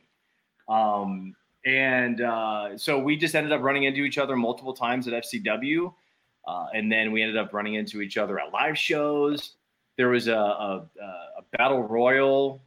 [0.68, 5.14] Um, and uh, so we just ended up running into each other multiple times at
[5.24, 5.94] FCW.
[6.46, 9.54] Uh, and then we ended up running into each other at live shows.
[9.96, 12.62] There was a, a, a battle royal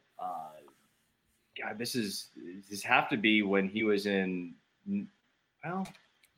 [1.62, 2.28] God, this is
[2.68, 4.54] this have to be when he was in
[5.64, 5.86] well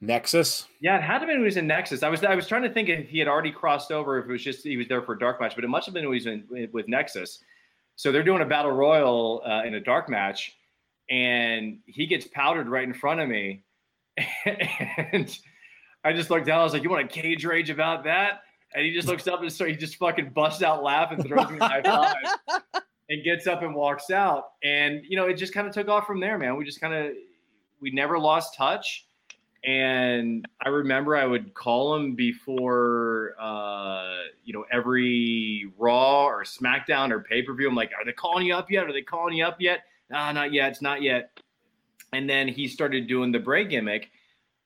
[0.01, 0.67] Nexus.
[0.81, 2.03] Yeah, it had to be when he was in Nexus.
[2.03, 4.33] I was I was trying to think if he had already crossed over, if it
[4.33, 6.19] was just he was there for a dark match, but it must have been when
[6.19, 7.43] he was in with Nexus.
[7.97, 10.53] So they're doing a battle royal uh, in a dark match,
[11.09, 13.65] and he gets powdered right in front of me,
[14.45, 15.39] and
[16.05, 16.61] I just looked down.
[16.61, 18.41] I was like, "You want a cage rage about that?"
[18.75, 21.59] And he just looks up and so he just fucking busts out laughing, throws me
[21.61, 24.53] a high five and gets up and walks out.
[24.63, 26.57] And you know, it just kind of took off from there, man.
[26.57, 27.13] We just kind of
[27.81, 29.07] we never lost touch.
[29.65, 37.11] And I remember I would call him before, uh, you know, every Raw or SmackDown
[37.11, 37.69] or pay per view.
[37.69, 38.85] I'm like, are they calling you up yet?
[38.85, 39.85] Are they calling you up yet?
[40.11, 40.73] Nah, not yet.
[40.73, 41.31] It's not yet.
[42.13, 44.11] And then he started doing the Bray gimmick,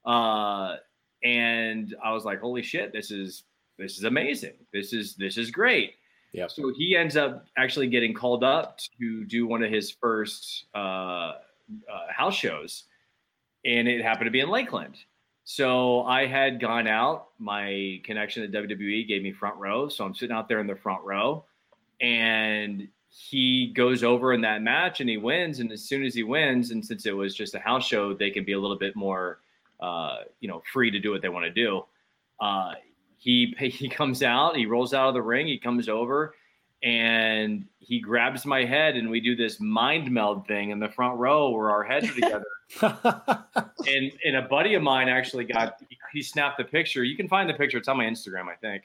[0.04, 0.76] uh,
[1.22, 3.44] and I was like, holy shit, this is
[3.78, 4.54] this is amazing.
[4.72, 5.94] This is this is great.
[6.32, 6.46] Yeah.
[6.48, 10.78] So he ends up actually getting called up to do one of his first uh,
[10.78, 11.34] uh,
[12.10, 12.84] house shows,
[13.64, 14.96] and it happened to be in Lakeland.
[15.44, 17.28] So I had gone out.
[17.38, 20.76] My connection at WWE gave me front row, so I'm sitting out there in the
[20.76, 21.44] front row,
[22.00, 25.60] and he goes over in that match and he wins.
[25.60, 28.30] And as soon as he wins, and since it was just a house show, they
[28.30, 29.40] can be a little bit more,
[29.80, 31.82] uh, you know, free to do what they want to do.
[32.40, 32.74] Uh,
[33.18, 36.34] he he comes out, he rolls out of the ring, he comes over,
[36.82, 41.18] and he grabs my head, and we do this mind meld thing in the front
[41.18, 42.46] row where our heads are together.
[43.86, 45.80] and and a buddy of mine actually got
[46.12, 47.04] he snapped the picture.
[47.04, 47.78] You can find the picture.
[47.78, 48.84] It's on my Instagram, I think.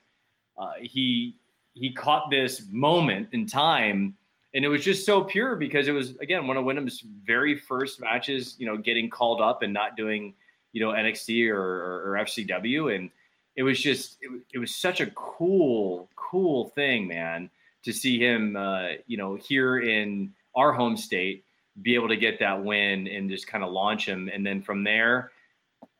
[0.58, 1.38] uh, he
[1.74, 4.16] he caught this moment in time,
[4.54, 8.00] and it was just so pure because it was again one of Windham's very first
[8.02, 8.56] matches.
[8.58, 10.34] You know, getting called up and not doing
[10.72, 13.10] you know NXT or, or, or FCW, and
[13.56, 17.50] it was just it, it, was such a cool cool thing, man,
[17.84, 21.44] to see him uh, you know here in our home state
[21.82, 24.84] be able to get that win and just kind of launch him, and then from
[24.84, 25.32] there.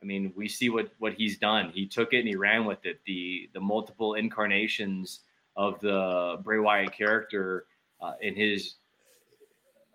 [0.02, 1.72] I mean, we see what what he's done.
[1.74, 3.00] He took it and he ran with it.
[3.06, 5.22] The the multiple incarnations
[5.56, 7.66] of the Bray Wyatt character
[8.02, 8.76] uh, and his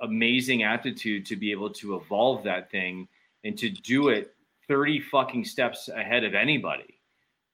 [0.00, 3.08] amazing aptitude to be able to evolve that thing
[3.44, 4.34] and to do it
[4.68, 6.97] 30 fucking steps ahead of anybody.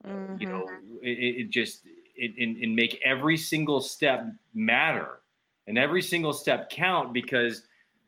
[0.07, 0.41] Mm-hmm.
[0.41, 0.65] You know,
[1.01, 1.81] it, it just
[2.15, 5.19] it, and, and make every single step matter
[5.67, 7.63] and every single step count because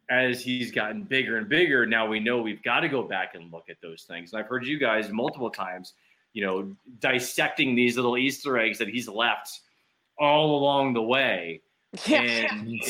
[0.10, 3.52] as he's gotten bigger and bigger, now we know we've got to go back and
[3.52, 4.32] look at those things.
[4.32, 5.94] And I've heard you guys multiple times,
[6.34, 9.62] you know, dissecting these little Easter eggs that he's left
[10.18, 11.62] all along the way.
[12.06, 12.54] Yeah.
[12.54, 12.82] And,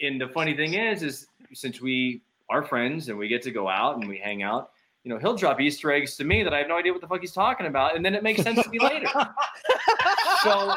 [0.00, 3.68] and the funny thing is, is since we are friends and we get to go
[3.68, 4.70] out and we hang out,
[5.04, 7.08] you know, he'll drop Easter eggs to me that I have no idea what the
[7.08, 9.08] fuck he's talking about, and then it makes sense to me later.
[10.42, 10.74] so,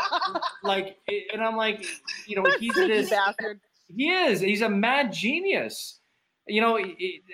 [0.64, 0.98] like,
[1.34, 1.86] and I'm like,
[2.26, 3.60] you know, he's this bastard.
[3.94, 4.40] He is.
[4.40, 6.00] He's a mad genius.
[6.48, 6.80] You know,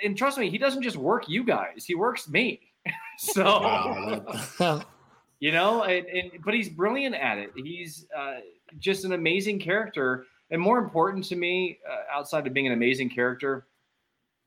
[0.03, 2.59] and trust me, he doesn't just work you guys; he works me.
[3.17, 4.25] so,
[5.39, 7.51] you know, and, and, but he's brilliant at it.
[7.55, 8.37] He's uh,
[8.79, 13.09] just an amazing character, and more important to me, uh, outside of being an amazing
[13.09, 13.67] character,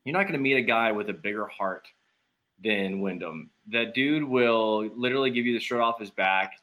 [0.04, 1.86] you're not going to meet a guy with a bigger heart
[2.62, 3.50] than Windham.
[3.70, 6.54] That dude will literally give you the shirt off his back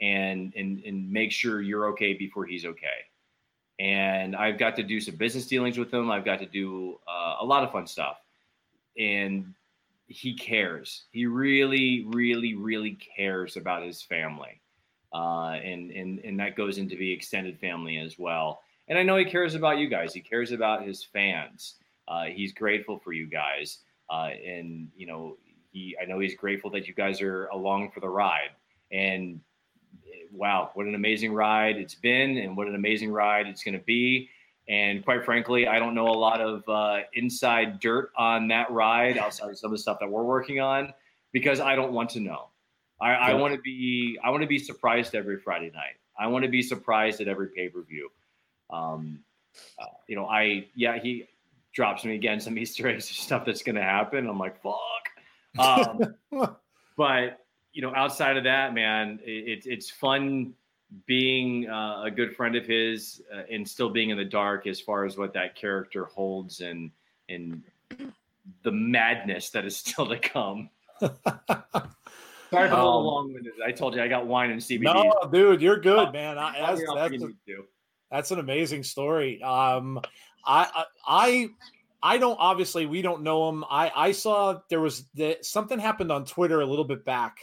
[0.00, 3.06] and and and make sure you're okay before he's okay.
[3.78, 6.10] And I've got to do some business dealings with him.
[6.10, 8.18] I've got to do uh, a lot of fun stuff,
[8.98, 9.52] and
[10.06, 11.04] he cares.
[11.10, 14.60] He really, really, really cares about his family,
[15.12, 18.60] uh, and and and that goes into the extended family as well.
[18.88, 20.14] And I know he cares about you guys.
[20.14, 21.74] He cares about his fans.
[22.06, 23.78] Uh, he's grateful for you guys.
[24.10, 25.36] Uh, and you know,
[25.72, 28.50] he I know he's grateful that you guys are along for the ride.
[28.92, 29.40] And
[30.32, 33.84] wow, what an amazing ride it's been, and what an amazing ride it's going to
[33.84, 34.28] be.
[34.68, 39.16] And quite frankly, I don't know a lot of uh, inside dirt on that ride
[39.16, 40.92] outside of some of the stuff that we're working on
[41.32, 42.48] because I don't want to know.
[43.00, 45.96] I, I want to be I want to be surprised every Friday night.
[46.18, 48.10] I want to be surprised at every pay per view.
[48.70, 49.20] Um,
[49.78, 51.26] uh, you know, I yeah he
[51.76, 54.26] drops me again some Easter eggs stuff that's going to happen.
[54.26, 54.74] I'm like, fuck.
[55.58, 56.14] Um,
[56.98, 60.52] but you know, outside of that, man, it, it's fun
[61.06, 64.80] being uh, a good friend of his uh, and still being in the dark as
[64.80, 66.90] far as what that character holds and
[67.30, 67.62] and
[68.64, 70.68] the madness that is still to come.
[71.00, 73.54] Sorry for um, long-winded.
[73.66, 74.82] I told you I got wine and CBD.
[74.82, 76.36] No, dude, you're good, man.
[76.36, 77.28] I, that's, that's, a,
[78.10, 79.42] that's an amazing story.
[79.42, 80.00] Um,
[80.46, 81.48] I, I,
[82.02, 83.64] I don't obviously we don't know him.
[83.64, 87.38] I I saw there was the, something happened on Twitter a little bit back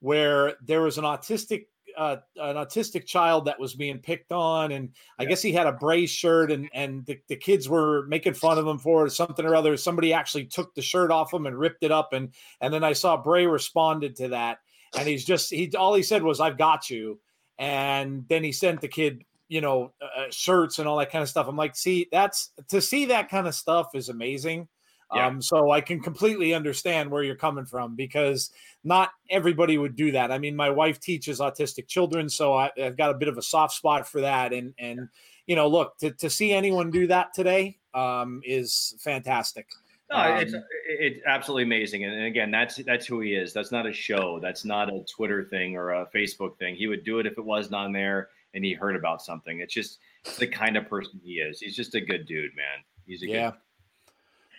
[0.00, 4.90] where there was an autistic uh, an autistic child that was being picked on, and
[5.18, 8.58] I guess he had a Bray shirt, and and the, the kids were making fun
[8.58, 9.76] of him for something or other.
[9.76, 12.92] Somebody actually took the shirt off him and ripped it up, and and then I
[12.92, 14.58] saw Bray responded to that,
[14.96, 17.20] and he's just he all he said was "I've got you,"
[17.58, 21.22] and then he sent the kid you know, uh, uh, shirts and all that kind
[21.22, 21.48] of stuff.
[21.48, 24.68] I'm like, see, that's to see that kind of stuff is amazing.
[25.12, 25.26] Yeah.
[25.26, 28.52] Um, so I can completely understand where you're coming from because
[28.84, 30.30] not everybody would do that.
[30.30, 33.42] I mean, my wife teaches autistic children, so I, have got a bit of a
[33.42, 34.52] soft spot for that.
[34.52, 35.08] And and
[35.46, 39.66] you know, look to, to see anyone do that today um, is fantastic.
[40.12, 40.54] No, um, it's
[40.86, 43.52] it's absolutely amazing, and again, that's that's who he is.
[43.52, 44.38] That's not a show.
[44.40, 46.76] That's not a Twitter thing or a Facebook thing.
[46.76, 49.60] He would do it if it wasn't on there and he heard about something.
[49.60, 49.98] It's just
[50.38, 51.60] the kind of person he is.
[51.60, 52.84] He's just a good dude, man.
[53.06, 53.50] He's a yeah.
[53.50, 53.60] Good...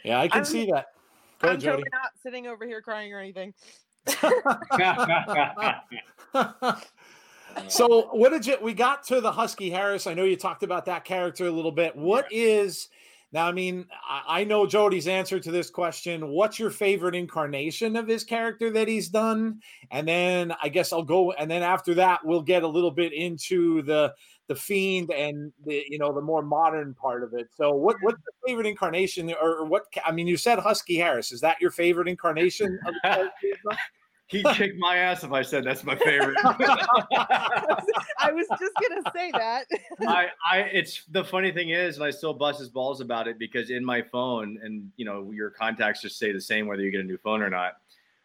[0.04, 0.88] Yeah, I can I'm, see that.
[1.40, 3.54] Go I'm ahead, totally not sitting over here crying or anything.
[7.68, 10.86] so what did you we got to the husky harris i know you talked about
[10.86, 12.44] that character a little bit What yeah.
[12.44, 12.88] is
[13.32, 16.30] now i mean I, I, know jody's answer to this question.
[16.30, 19.62] What's your favorite incarnation of his character that he's done?
[19.92, 23.14] And then i guess i'll go and then after that we'll get a little bit
[23.14, 24.14] into the
[24.52, 27.48] the fiend and the you know the more modern part of it.
[27.56, 31.32] So what what's the favorite incarnation or what i mean you said husky harris.
[31.32, 32.78] Is that your favorite incarnation
[34.32, 36.38] He'd kick my ass if I said that's my favorite.
[36.44, 39.66] I was just gonna say that.
[40.08, 43.38] I, I, it's the funny thing is, and I still bust his balls about it
[43.38, 46.92] because in my phone, and you know, your contacts just say the same whether you
[46.92, 47.74] get a new phone or not.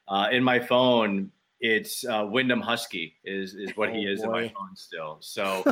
[0.09, 4.31] Uh, in my phone, it's uh, Windham Husky is is what he Oh, is in
[4.31, 5.19] my phone still.
[5.21, 5.65] So,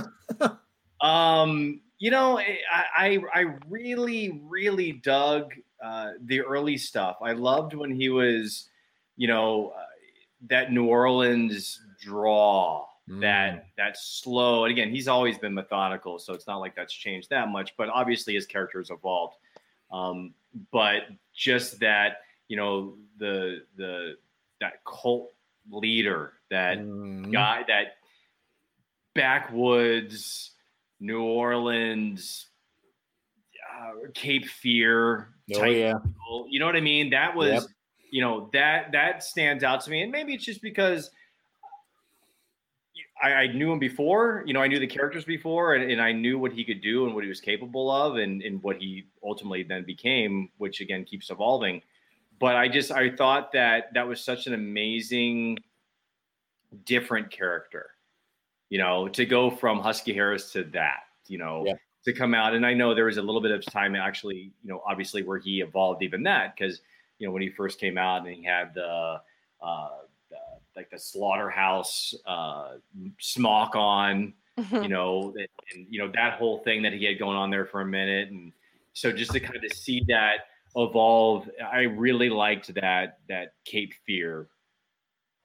[1.01, 7.18] um, you know, I I, I really really dug uh, the early stuff.
[7.23, 8.68] I loved when he was,
[9.16, 9.85] you know, uh,
[10.48, 12.87] that New Orleans draw.
[13.09, 13.20] Mm.
[13.20, 17.28] That that slow, and again, he's always been methodical, so it's not like that's changed
[17.30, 17.76] that much.
[17.76, 19.37] But obviously, his character has evolved.
[19.90, 20.33] Um,
[20.72, 21.02] but
[21.35, 24.16] just that, you know, the the
[24.61, 25.33] that cult
[25.70, 27.30] leader, that Mhm.
[27.30, 27.98] guy, that
[29.14, 30.52] backwoods
[31.00, 32.46] New Orleans,
[33.78, 35.98] uh, Cape Fear Oh type yeah.
[35.98, 36.46] people.
[36.48, 37.11] You know what I mean?
[37.11, 37.62] That was, Yep.
[38.14, 41.11] You know, that that stands out to me, and maybe it's just because
[43.20, 44.44] I, I knew him before.
[44.46, 47.07] You know, I knew the characters before, and, and I knew what he could do
[47.07, 51.05] and what he was capable of, and and what he ultimately then became, which again
[51.05, 51.83] keeps evolving.
[52.38, 55.59] But I just I thought that that was such an amazing,
[56.85, 57.90] different character.
[58.70, 61.00] You know, to go from Husky Harris to that.
[61.27, 61.74] You know, Yeah.
[62.05, 62.55] to come out.
[62.55, 65.38] And I know there was a little bit of time actually, you know, obviously where
[65.38, 66.81] he evolved even that because,
[67.18, 69.20] you know, when he first came out and he had the,
[69.62, 69.88] uh,
[70.31, 70.37] the
[70.77, 72.72] like the slaughterhouse uh,
[73.20, 74.35] smock on,
[74.72, 77.66] you know, and, and, you know, that whole thing that he had going on there
[77.66, 78.31] for a minute.
[78.31, 78.53] And
[78.92, 80.46] so just to kind of see that
[80.77, 84.48] evolve, I really liked that, that Cape Fear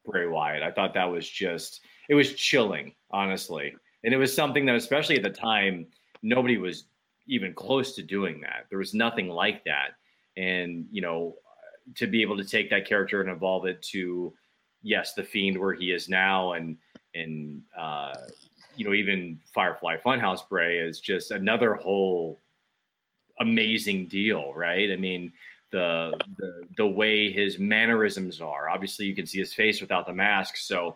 [0.05, 0.63] Bray Wyatt.
[0.63, 3.75] I thought that was just, it was chilling, honestly.
[4.03, 5.85] And it was something that, especially at the time,
[6.23, 6.85] nobody was
[7.27, 8.65] even close to doing that.
[8.69, 9.89] There was nothing like that.
[10.37, 11.35] And, you know,
[11.95, 14.33] to be able to take that character and evolve it to,
[14.81, 16.77] yes, the fiend where he is now and,
[17.15, 18.13] and, uh,
[18.75, 22.39] you know, even Firefly Funhouse Bray is just another whole
[23.39, 24.91] amazing deal, right?
[24.91, 25.33] I mean,
[25.71, 28.69] the, the the way his mannerisms are.
[28.69, 30.57] Obviously, you can see his face without the mask.
[30.57, 30.95] So,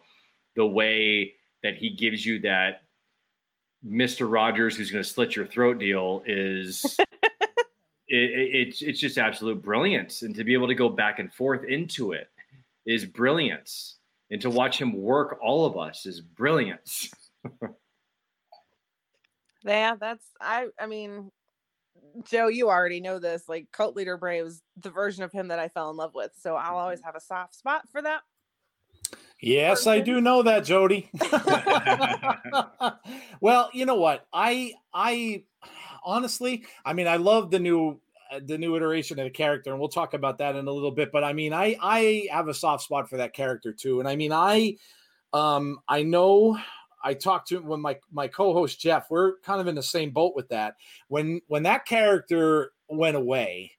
[0.55, 2.83] the way that he gives you that
[3.85, 4.31] Mr.
[4.31, 6.97] Rogers, who's going to slit your throat deal, is
[8.13, 10.21] it, it, it's it's just absolute brilliance.
[10.21, 12.29] And to be able to go back and forth into it
[12.85, 13.97] is brilliance.
[14.31, 17.11] And to watch him work all of us is brilliance.
[19.65, 21.31] Yeah, that's I I mean,
[22.29, 23.47] Joe, you already know this.
[23.47, 26.31] Like cult leader Bray was the version of him that I fell in love with.
[26.39, 27.07] So I'll always mm-hmm.
[27.07, 28.21] have a soft spot for that.
[29.41, 31.09] Yes, I do know that, Jody.
[33.41, 34.25] well, you know what?
[34.33, 35.43] I I
[36.03, 37.99] honestly, I mean, I love the new
[38.45, 41.11] the new iteration of the character, and we'll talk about that in a little bit.
[41.11, 44.15] But I mean, I I have a soft spot for that character too, and I
[44.15, 44.77] mean, I
[45.33, 46.57] um I know
[47.03, 50.33] I talked to when my my co-host Jeff, we're kind of in the same boat
[50.35, 50.75] with that.
[51.09, 53.71] When when that character went away,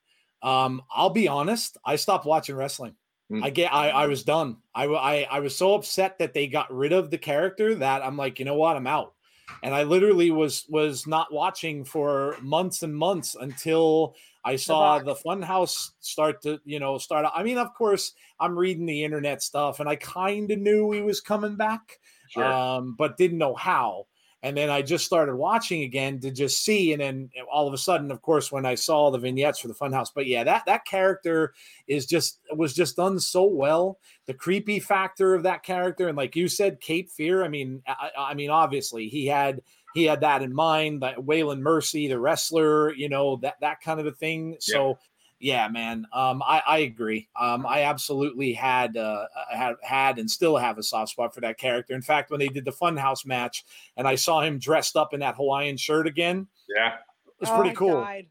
[0.43, 2.95] um, I'll be honest, I stopped watching wrestling.
[3.33, 3.43] Mm.
[3.43, 4.59] I get I, I was done.
[4.75, 8.17] I, I I was so upset that they got rid of the character that I'm
[8.17, 9.15] like, you know what, I'm out.
[9.63, 14.15] And I literally was was not watching for months and months until
[14.45, 15.05] I saw box.
[15.05, 17.27] the Funhouse start to, you know, start.
[17.35, 21.01] I mean, of course, I'm reading the internet stuff, and I kind of knew he
[21.03, 22.45] was coming back, Sure.
[22.45, 24.07] um, but didn't know how.
[24.43, 27.79] And then I just started watching again to just see, and then all of a
[27.79, 30.85] sudden, of course, when I saw the vignettes for the Funhouse, but yeah, that that
[30.85, 31.55] character
[31.89, 33.99] is just was just done so well.
[34.27, 37.43] The creepy factor of that character, and like you said, Cape Fear.
[37.43, 39.63] I mean, I, I mean, obviously he had
[39.95, 41.03] he had that in mind.
[41.03, 44.57] That Waylon Mercy, the wrestler, you know that that kind of a thing.
[44.61, 44.99] So
[45.41, 47.29] yeah, man, um, I I agree.
[47.39, 51.59] Um, I absolutely had uh, had had and still have a soft spot for that
[51.59, 51.95] character.
[51.95, 53.65] In fact, when they did the Funhouse match,
[53.97, 56.95] and I saw him dressed up in that Hawaiian shirt again, yeah.
[57.27, 58.01] it was Oh, pretty I cool.
[58.01, 58.27] died.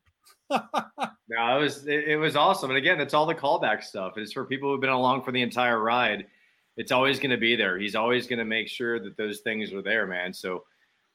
[1.30, 2.70] No, it was it, it was awesome.
[2.70, 4.18] And again, it's all the callback stuff.
[4.18, 6.28] It's for people who've been along for the entire ride.
[6.78, 7.80] It's always going to be there.
[7.80, 10.34] He's always going to make sure that those things are there, man.
[10.34, 10.64] So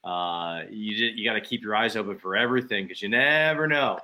[0.05, 3.67] uh, you ju- you got to keep your eyes open for everything because you never
[3.67, 3.99] know.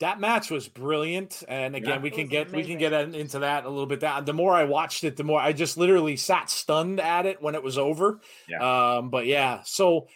[0.00, 2.00] that match was brilliant and again Yeah.
[2.00, 4.52] we can was get we can get into that a little bit that the more
[4.52, 7.78] i watched it the more i just literally sat stunned at it when it was
[7.78, 8.18] over
[8.48, 8.96] Yeah.
[8.98, 10.08] um but yeah so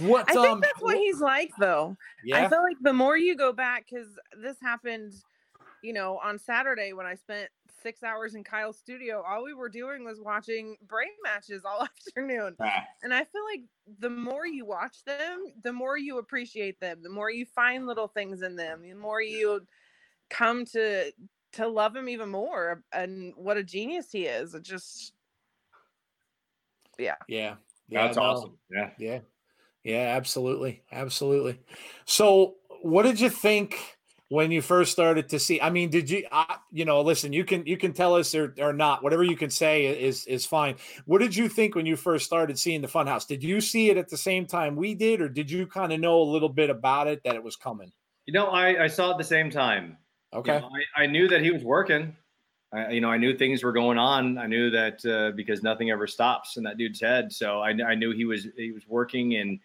[0.00, 1.96] what I think um that's what he's like though.
[2.22, 2.44] Yeah.
[2.44, 4.08] I feel like the more you go back, because
[4.42, 5.14] this happened,
[5.82, 7.48] you know, on Saturday when I spent
[7.82, 12.56] six hours in Kyle's studio, all we were doing was watching Bray matches all afternoon.
[12.60, 12.84] Ah.
[13.02, 13.62] And I feel like
[13.98, 18.08] the more you watch them, the more you appreciate them, the more you find little
[18.08, 19.66] things in them, the more you
[20.30, 21.12] come to
[21.52, 24.54] to love him even more and what a genius he is.
[24.54, 25.12] It just
[26.98, 27.14] yeah.
[27.28, 27.54] yeah
[27.88, 28.22] yeah That's no.
[28.22, 28.58] awesome.
[28.70, 28.90] Yeah.
[28.98, 29.20] Yeah.
[29.84, 30.82] Yeah, absolutely.
[30.90, 31.60] Absolutely.
[32.06, 33.95] So, what did you think
[34.28, 35.60] when you first started to see?
[35.60, 38.54] I mean, did you, uh, you know, listen, you can you can tell us or,
[38.58, 40.76] or not, whatever you can say is is fine.
[41.04, 43.26] What did you think when you first started seeing the Funhouse?
[43.26, 46.00] Did you see it at the same time we did, or did you kind of
[46.00, 47.92] know a little bit about it that it was coming?
[48.26, 49.96] You know, I, I saw it at the same time.
[50.34, 52.16] Okay, you know, I, I knew that he was working.
[52.72, 54.38] I, you know, I knew things were going on.
[54.38, 57.32] I knew that uh, because nothing ever stops in that dude's head.
[57.32, 59.60] So I, I knew he was he was working and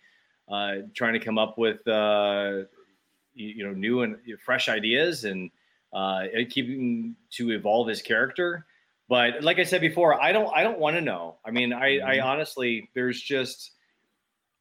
[0.51, 2.65] uh, trying to come up with uh,
[3.33, 5.51] you know new and fresh ideas and
[5.93, 8.65] uh, keeping to evolve his character.
[9.09, 11.35] But like I said before, I don't I don't want to know.
[11.45, 12.27] I mean, I, I mm-hmm.
[12.27, 13.71] honestly there's just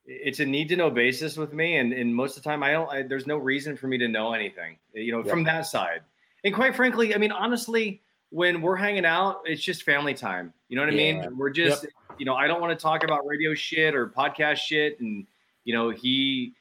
[0.05, 2.73] it's a need to know basis with me, and, and most of the time I
[2.73, 2.91] don't.
[2.91, 6.01] I, there's no reason for me to know anything, you know, from that side.
[6.45, 10.53] And quite frankly, I mean, honestly, when we're hanging out, it's just family time.
[10.69, 11.01] You know what yeah.
[11.01, 11.37] I mean?
[11.37, 11.93] We're just, yep.
[12.19, 15.27] you know, I don't want to talk about radio shit or podcast shit, and
[15.65, 16.55] you know, he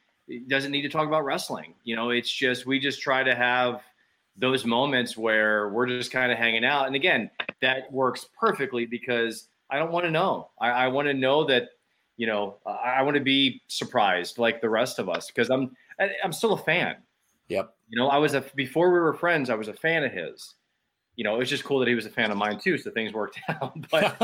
[0.48, 1.74] doesn't need to talk about wrestling.
[1.84, 3.82] You know, it's just we just try to have
[4.36, 6.86] those moments where we're just kind of hanging out.
[6.86, 10.50] And again, that works perfectly because I don't want to know.
[10.60, 11.68] I, I want to know that,
[12.16, 15.76] you know, I, I want to be surprised like the rest of us because I'm
[16.24, 16.96] I'm still a fan.
[17.48, 17.74] Yep.
[17.88, 20.54] You know, I was a before we were friends, I was a fan of his.
[21.16, 22.90] You know, it was just cool that he was a fan of mine too, so
[22.90, 23.76] things worked out.
[23.90, 24.16] But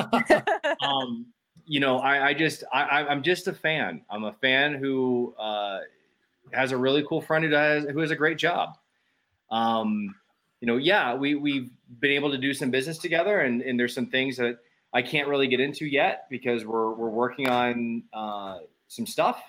[0.82, 1.26] um,
[1.66, 4.02] you know, I, I just I, I'm just a fan.
[4.08, 5.80] I'm a fan who uh,
[6.52, 8.78] has a really cool friend who does who has a great job.
[9.50, 10.14] Um,
[10.60, 13.94] you know, yeah, we we've been able to do some business together, and and there's
[13.94, 14.58] some things that
[14.92, 18.58] I can't really get into yet because we're we're working on uh,
[18.88, 19.42] some stuff.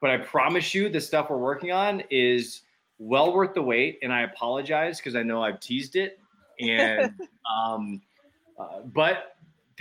[0.00, 2.62] But I promise you, the stuff we're working on is
[2.98, 3.98] well worth the wait.
[4.02, 6.18] And I apologize because I know I've teased it.
[6.60, 7.14] And
[7.56, 8.00] um,
[8.58, 9.31] uh, but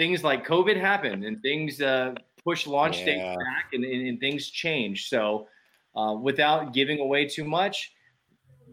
[0.02, 3.06] things like COVID happened, and things uh, push launch yeah.
[3.06, 5.10] dates back, and, and, and things change.
[5.10, 5.48] So
[5.96, 7.94] uh, without giving away too much,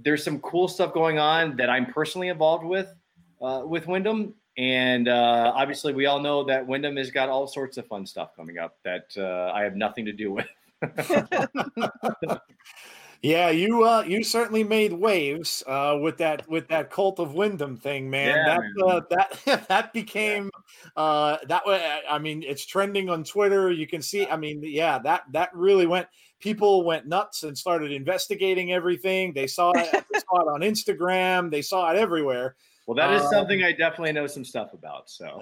[0.03, 2.95] there's some cool stuff going on that I'm personally involved with
[3.43, 4.37] uh, with Windham.
[4.57, 8.35] and uh, obviously we all know that Windham has got all sorts of fun stuff
[8.35, 10.49] coming up that uh, I have nothing to do with.
[13.23, 17.77] yeah, you uh, you certainly made waves uh, with that with that cult of Windham
[17.77, 18.29] thing, man.
[18.29, 18.89] Yeah, that man.
[18.89, 20.51] Uh, that that became
[20.97, 21.03] yeah.
[21.03, 22.01] uh, that way.
[22.09, 23.73] I mean, it's trending on Twitter.
[23.73, 24.27] You can see.
[24.27, 26.07] I mean, yeah, that that really went
[26.41, 29.33] people went nuts and started investigating everything.
[29.33, 32.57] They saw it, they saw it on Instagram, they saw it everywhere.
[32.87, 35.11] Well, that is um, something I definitely know some stuff about.
[35.11, 35.41] So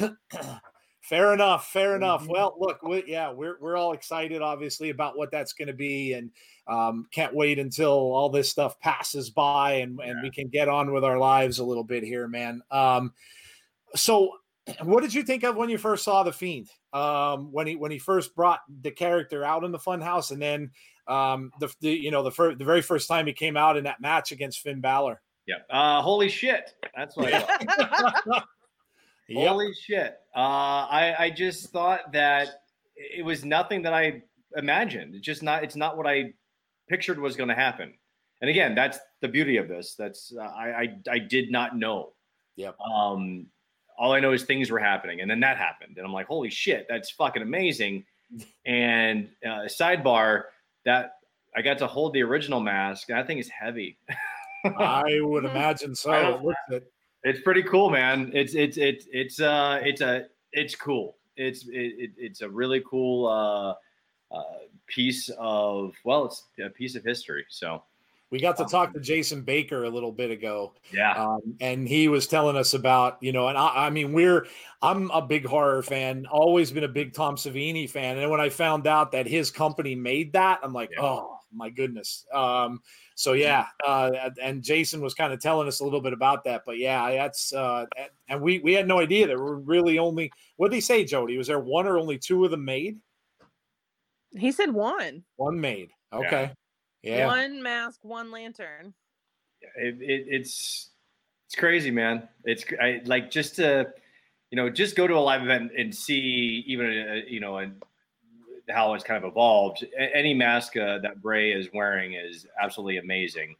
[1.02, 2.22] fair enough, fair enough.
[2.22, 2.32] Mm-hmm.
[2.32, 6.14] Well, look, we, yeah, we're we're all excited, obviously, about what that's going to be,
[6.14, 6.30] and
[6.66, 10.22] um, can't wait until all this stuff passes by and and yeah.
[10.22, 12.62] we can get on with our lives a little bit here, man.
[12.70, 13.12] Um,
[13.94, 14.32] so
[14.82, 17.90] what did you think of when you first saw the fiend um, when he when
[17.90, 20.70] he first brought the character out in the funhouse and then
[21.08, 23.84] um, the, the you know the first the very first time he came out in
[23.84, 28.42] that match against Finn Balor yeah uh, holy shit that's what I
[29.28, 29.48] yep.
[29.48, 32.48] holy shit uh, I I just thought that
[32.96, 34.22] it was nothing that I
[34.56, 36.34] imagined it's just not it's not what I
[36.88, 37.94] pictured was going to happen
[38.40, 42.12] and again that's the beauty of this that's uh, I, I I did not know
[42.56, 42.76] Yep.
[42.80, 43.46] Um,
[43.98, 46.50] all I know is things were happening, and then that happened, and I'm like, holy
[46.50, 48.04] shit, that's fucking amazing.
[48.64, 50.44] And uh, sidebar,
[50.86, 51.16] that
[51.54, 53.08] I got to hold the original mask.
[53.08, 53.98] That thing is heavy.
[54.64, 56.54] I would imagine so.
[56.70, 56.91] It.
[57.24, 58.30] It's pretty cool, man.
[58.34, 61.16] It's it's it's it's uh it's a it's cool.
[61.36, 67.04] It's it, it's a really cool uh, uh piece of well, it's a piece of
[67.04, 67.44] history.
[67.48, 67.82] So
[68.32, 70.72] we got to talk to Jason Baker a little bit ago.
[70.90, 71.12] Yeah.
[71.12, 74.46] Um, and he was telling us about, you know, and I, I, mean, we're,
[74.80, 78.16] I'm a big horror fan, always been a big Tom Savini fan.
[78.16, 81.02] And when I found out that his company made that, I'm like, yeah.
[81.04, 82.24] oh my goodness.
[82.32, 82.80] Um,
[83.14, 83.66] so yeah.
[83.86, 84.10] Uh,
[84.42, 87.52] and Jason was kind of telling us a little bit about that, but yeah, that's,
[87.52, 87.86] uh,
[88.28, 91.36] and we, we had no idea there were really only, what did he say, Jody?
[91.36, 92.98] Was there one or only two of them made?
[94.36, 95.24] He said one.
[95.36, 95.90] One made.
[96.12, 96.42] Okay.
[96.42, 96.52] Yeah.
[97.02, 97.26] Yeah.
[97.26, 98.94] One mask, one lantern.
[99.76, 100.90] It, it, it's
[101.46, 102.28] it's crazy, man.
[102.44, 103.92] It's I, like just to
[104.50, 107.58] you know just go to a live event and see even a, uh, you know
[107.58, 107.82] and
[108.68, 109.84] how it's kind of evolved.
[109.96, 113.56] Any mask uh, that Bray is wearing is absolutely amazing.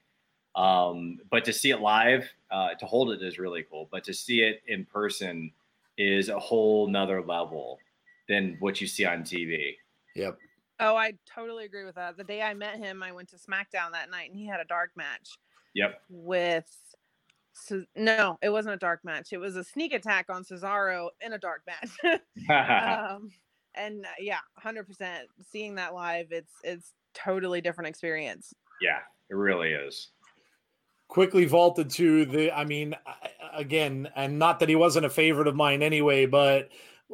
[0.55, 3.89] Um, but to see it live, uh, to hold it is really cool.
[3.91, 5.51] But to see it in person
[5.97, 7.79] is a whole nother level
[8.29, 9.77] than what you see on TV.
[10.15, 10.39] Yep.
[10.81, 12.17] Oh, I totally agree with that.
[12.17, 14.65] The day I met him, I went to SmackDown that night and he had a
[14.65, 15.39] dark match.
[15.75, 16.03] Yep.
[16.11, 16.69] With
[17.55, 19.33] so, no, it wasn't a dark match.
[19.33, 22.21] It was a sneak attack on Cesaro in a dark match.
[22.51, 23.31] um,
[23.75, 25.29] and uh, yeah, hundred percent.
[25.51, 28.55] Seeing that live, it's it's totally different experience.
[28.81, 28.99] Yeah,
[29.31, 30.09] it really is.
[31.09, 32.95] Quickly vaulted to the, I mean,
[33.55, 36.71] again, and not that he wasn't a favorite of mine anyway, but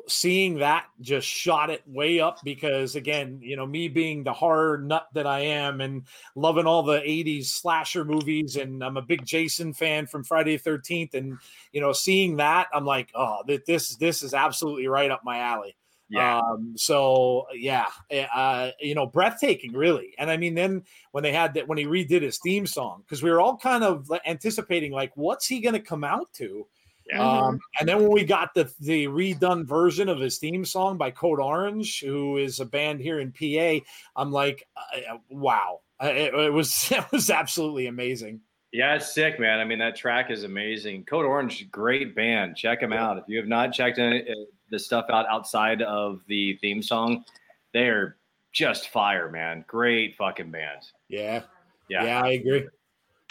[0.07, 4.79] seeing that just shot it way up because again you know me being the horror
[4.79, 6.05] nut that i am and
[6.37, 10.71] loving all the 80s slasher movies and i'm a big jason fan from friday the
[10.71, 11.39] 13th and
[11.73, 15.77] you know seeing that i'm like oh this this is absolutely right up my alley
[16.09, 16.39] yeah.
[16.39, 20.15] Um, so yeah, eh, uh, you know, breathtaking, really.
[20.19, 23.23] And I mean, then when they had that, when he redid his theme song, because
[23.23, 26.67] we were all kind of anticipating, like, what's he going to come out to?
[27.11, 27.21] Yeah.
[27.21, 27.57] Um, mm-hmm.
[27.81, 31.41] and then when we got the the redone version of his theme song by Code
[31.41, 33.85] Orange, who is a band here in PA,
[34.17, 38.41] I'm like, uh, uh wow, uh, it, it, was it was absolutely amazing.
[38.73, 39.61] Yeah, it's sick, man.
[39.61, 41.05] I mean, that track is amazing.
[41.05, 42.55] Code Orange, great band.
[42.55, 44.35] Check them out if you have not checked any, uh,
[44.71, 47.25] the stuff out outside of the theme song.
[47.73, 48.17] They're
[48.53, 49.65] just fire, man.
[49.67, 50.83] Great fucking band.
[51.09, 51.43] Yeah,
[51.89, 52.69] yeah, yeah I agree.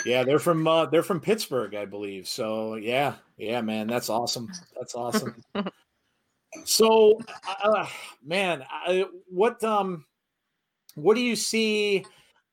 [0.06, 2.28] Yeah, they're from uh, they're from Pittsburgh, I believe.
[2.28, 4.52] So yeah, yeah, man, that's awesome.
[4.76, 5.44] That's awesome.
[6.66, 7.20] so,
[7.64, 7.88] uh,
[8.24, 10.06] man, I, what um,
[10.96, 12.06] what do you see?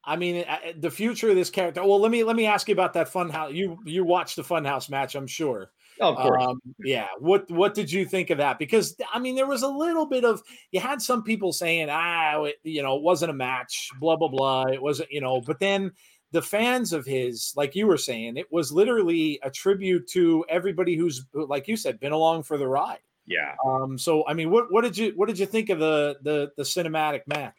[0.05, 1.83] I mean, uh, the future of this character.
[1.83, 3.55] Well, let me let me ask you about that funhouse.
[3.55, 5.71] You you watched the funhouse match, I'm sure.
[6.01, 6.45] Oh, of course.
[6.45, 7.09] Um, yeah.
[7.19, 8.59] What what did you think of that?
[8.59, 10.43] Because I mean, there was a little bit of
[10.73, 14.29] you had some people saying, ah, it, you know, it wasn't a match, blah blah
[14.29, 14.65] blah.
[14.65, 15.93] It wasn't, you know, but then
[16.33, 20.97] the fans of his, like you were saying, it was literally a tribute to everybody
[20.97, 22.99] who's, like you said, been along for the ride.
[23.27, 23.55] Yeah.
[23.65, 23.97] Um.
[23.97, 26.63] So, I mean, what what did you what did you think of the the the
[26.63, 27.55] cinematic match?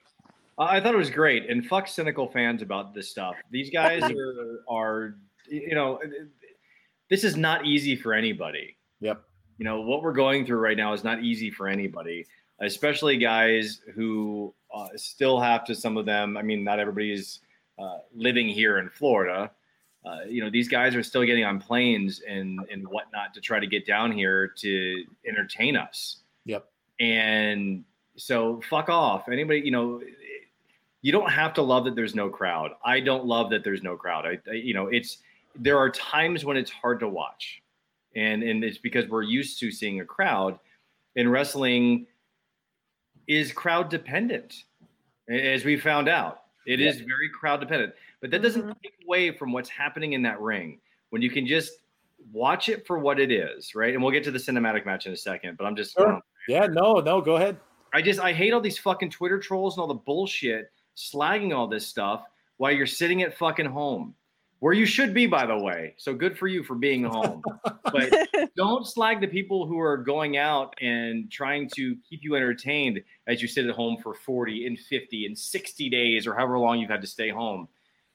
[0.58, 3.36] I thought it was great, and fuck cynical fans about this stuff.
[3.50, 5.16] These guys are are
[5.50, 6.00] you know,
[7.10, 8.78] this is not easy for anybody.
[9.02, 9.24] Yep.
[9.58, 12.26] You know what we're going through right now is not easy for anybody,
[12.60, 15.76] especially guys who uh, still have to.
[15.76, 17.40] Some of them, I mean, not everybody's
[17.80, 19.52] uh, living here in Florida.
[20.06, 23.60] Uh, you know, these guys are still getting on planes and and whatnot to try
[23.60, 26.18] to get down here to entertain us.
[26.46, 26.66] Yep.
[27.00, 27.84] And
[28.18, 29.28] so, fuck off.
[29.30, 30.02] Anybody, you know,
[31.02, 32.72] you don't have to love that there's no crowd.
[32.84, 34.26] I don't love that there's no crowd.
[34.26, 35.20] I, I you know, it's
[35.58, 37.62] there are times when it's hard to watch,
[38.16, 40.60] and and it's because we're used to seeing a crowd.
[41.16, 42.08] In wrestling,
[43.28, 44.64] is crowd dependent,
[45.30, 46.90] as we found out it yeah.
[46.90, 48.72] is very crowd dependent, but that doesn't mm-hmm.
[48.84, 50.80] take away from what's happening in that ring
[51.10, 51.72] when you can just
[52.32, 53.94] watch it for what it is, right?
[53.94, 56.20] And we'll get to the cinematic match in a second, but I'm just sure.
[56.48, 57.58] yeah, no, no, go ahead.
[57.94, 61.68] I just I hate all these fucking Twitter trolls and all the bullshit slagging all
[61.68, 62.26] this stuff
[62.58, 64.16] while you're sitting at fucking home
[64.66, 65.94] where you should be, by the way.
[65.96, 67.44] So good for you for being home.
[67.84, 73.00] but don't slag the people who are going out and trying to keep you entertained
[73.28, 76.80] as you sit at home for 40 and 50 and 60 days or however long
[76.80, 77.68] you've had to stay home.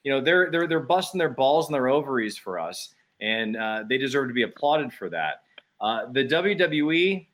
[0.03, 3.85] You know, they're they're they're busting their balls and their ovaries for us, and uh,
[3.89, 5.43] they deserve to be applauded for that.
[5.81, 7.29] Uh, the WWE,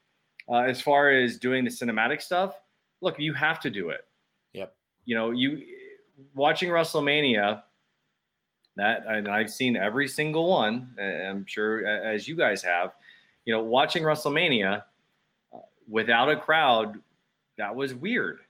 [0.50, 2.60] uh, as far as doing the cinematic stuff,
[3.00, 4.02] look, you have to do it.
[4.52, 4.76] Yep.
[5.06, 5.62] You know, you
[6.34, 7.62] watching WrestleMania
[8.76, 10.94] that and I've seen every single one.
[11.00, 12.92] I'm sure as you guys have.
[13.44, 14.82] You know, watching WrestleMania
[15.54, 15.58] uh,
[15.88, 17.00] without a crowd,
[17.58, 18.40] that was weird.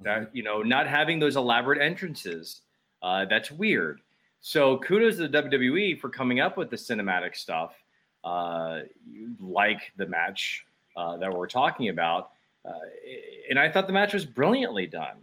[0.00, 0.36] That mm-hmm.
[0.36, 2.62] you know, not having those elaborate entrances,
[3.02, 4.00] uh, that's weird.
[4.40, 7.74] So kudos to the WWE for coming up with the cinematic stuff,
[8.24, 8.80] uh,
[9.40, 10.64] like the match
[10.96, 12.30] uh, that we're talking about.
[12.64, 12.72] Uh,
[13.50, 15.16] and I thought the match was brilliantly done.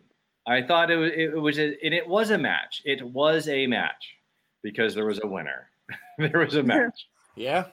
[0.46, 2.82] I thought it was it was a, and it was a match.
[2.86, 4.18] It was a match
[4.64, 5.70] because there was a winner.
[6.18, 7.08] there was a match.
[7.38, 7.68] Yeah.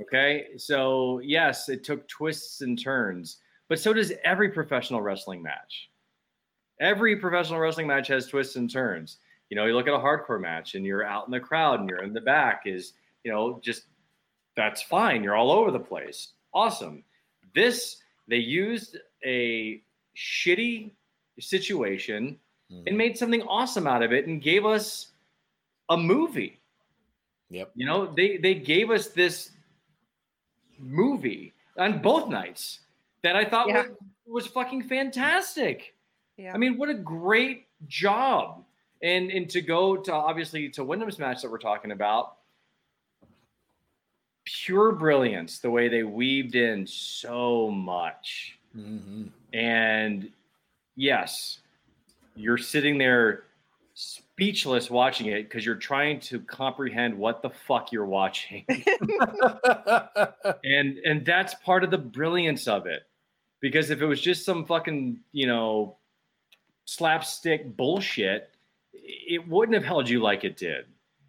[0.00, 0.48] Okay.
[0.56, 3.36] So, yes, it took twists and turns,
[3.68, 5.88] but so does every professional wrestling match.
[6.80, 9.18] Every professional wrestling match has twists and turns.
[9.50, 11.88] You know, you look at a hardcore match and you're out in the crowd and
[11.88, 13.84] you're in the back, is, you know, just
[14.56, 15.22] that's fine.
[15.22, 16.32] You're all over the place.
[16.52, 17.04] Awesome.
[17.54, 19.80] This, they used a
[20.16, 20.90] shitty
[21.38, 22.36] situation
[22.72, 22.82] mm.
[22.86, 25.12] and made something awesome out of it and gave us
[25.88, 26.60] a movie.
[27.50, 27.72] Yep.
[27.74, 29.50] You know, they they gave us this
[30.78, 32.80] movie on both nights
[33.22, 33.82] that I thought yeah.
[33.82, 35.94] was, was fucking fantastic.
[36.36, 36.52] Yeah.
[36.52, 38.64] I mean, what a great job.
[39.02, 42.36] And and to go to obviously to Windham's match that we're talking about,
[44.44, 48.58] pure brilliance the way they weaved in so much.
[48.76, 49.24] Mm-hmm.
[49.52, 50.30] And
[50.96, 51.58] yes,
[52.34, 53.44] you're sitting there
[54.34, 58.64] speechless watching it because you're trying to comprehend what the fuck you're watching.
[60.64, 63.02] and and that's part of the brilliance of it.
[63.60, 65.96] Because if it was just some fucking, you know,
[66.84, 68.50] slapstick bullshit,
[68.92, 70.84] it wouldn't have held you like it did.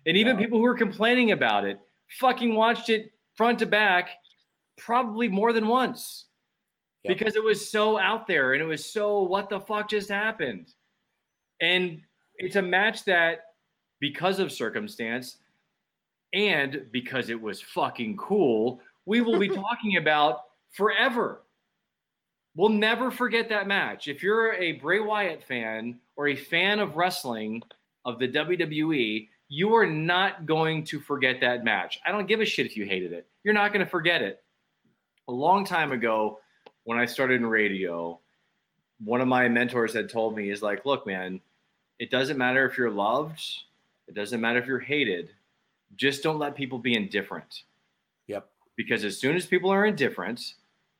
[0.05, 0.41] And even No.
[0.41, 1.79] people who were complaining about it
[2.19, 4.09] fucking watched it front to back
[4.77, 6.25] probably more than once
[7.03, 7.17] Yep.
[7.17, 10.73] because it was so out there and it was so what the fuck just happened.
[11.61, 12.01] And
[12.37, 13.45] it's a match that
[13.99, 15.37] because of circumstance
[16.33, 21.41] and because it was fucking cool, we will be talking about forever.
[22.55, 24.07] We'll never forget that match.
[24.07, 27.61] If you're a Bray Wyatt fan or a fan of wrestling
[28.05, 31.99] of the WWE, you are not going to forget that match.
[32.05, 33.27] I don't give a shit if you hated it.
[33.43, 34.41] You're not going to forget it.
[35.27, 36.39] A long time ago,
[36.83, 38.19] when I started in radio,
[39.03, 41.41] one of my mentors had told me, is like, look, man,
[41.99, 43.41] it doesn't matter if you're loved,
[44.07, 45.29] it doesn't matter if you're hated.
[45.95, 47.63] Just don't let people be indifferent.
[48.27, 48.47] Yep.
[48.75, 50.55] Because as soon as people are indifferent,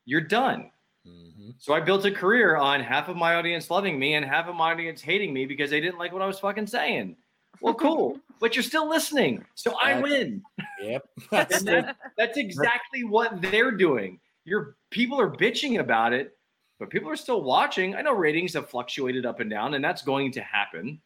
[0.06, 0.70] you're done.
[1.06, 1.54] Mhm.
[1.58, 4.56] So I built a career on half of my audience loving me and half of
[4.56, 7.16] my audience hating me because they didn't like what I was fucking saying.
[7.60, 10.42] Well, cool, but you're still listening, so I That's- win.
[10.82, 11.08] Yep.
[11.30, 14.18] That's And the, that, that's exactly what they're doing.
[14.44, 16.35] Your people are bitching about it,
[16.78, 17.94] but people are still watching.
[17.94, 21.00] I know ratings have fluctuated up and down, and that's going to happen.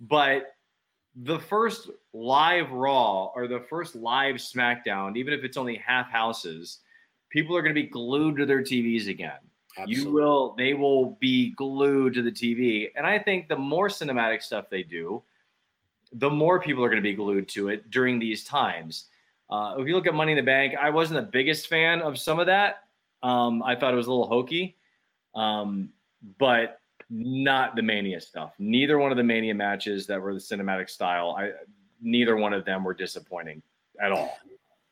[0.00, 0.54] But
[1.14, 6.80] the first live Raw or the first live SmackDown, even if it's only half houses,
[7.30, 9.38] people are going to be glued to their TVs again.
[9.86, 12.90] You will, they will be glued to the TV.
[12.94, 15.22] And I think the more cinematic stuff they do,
[16.12, 19.06] the more people are going to be glued to it during these times.
[19.50, 22.18] Uh, if you look at Money in the Bank, I wasn't the biggest fan of
[22.18, 22.84] some of that.
[23.22, 24.76] Um, I thought it was a little hokey,
[25.34, 25.90] um,
[26.38, 26.78] but
[27.10, 28.52] not the Mania stuff.
[28.58, 31.52] Neither one of the Mania matches that were the cinematic style, I
[32.00, 33.62] neither one of them were disappointing
[34.00, 34.38] at all.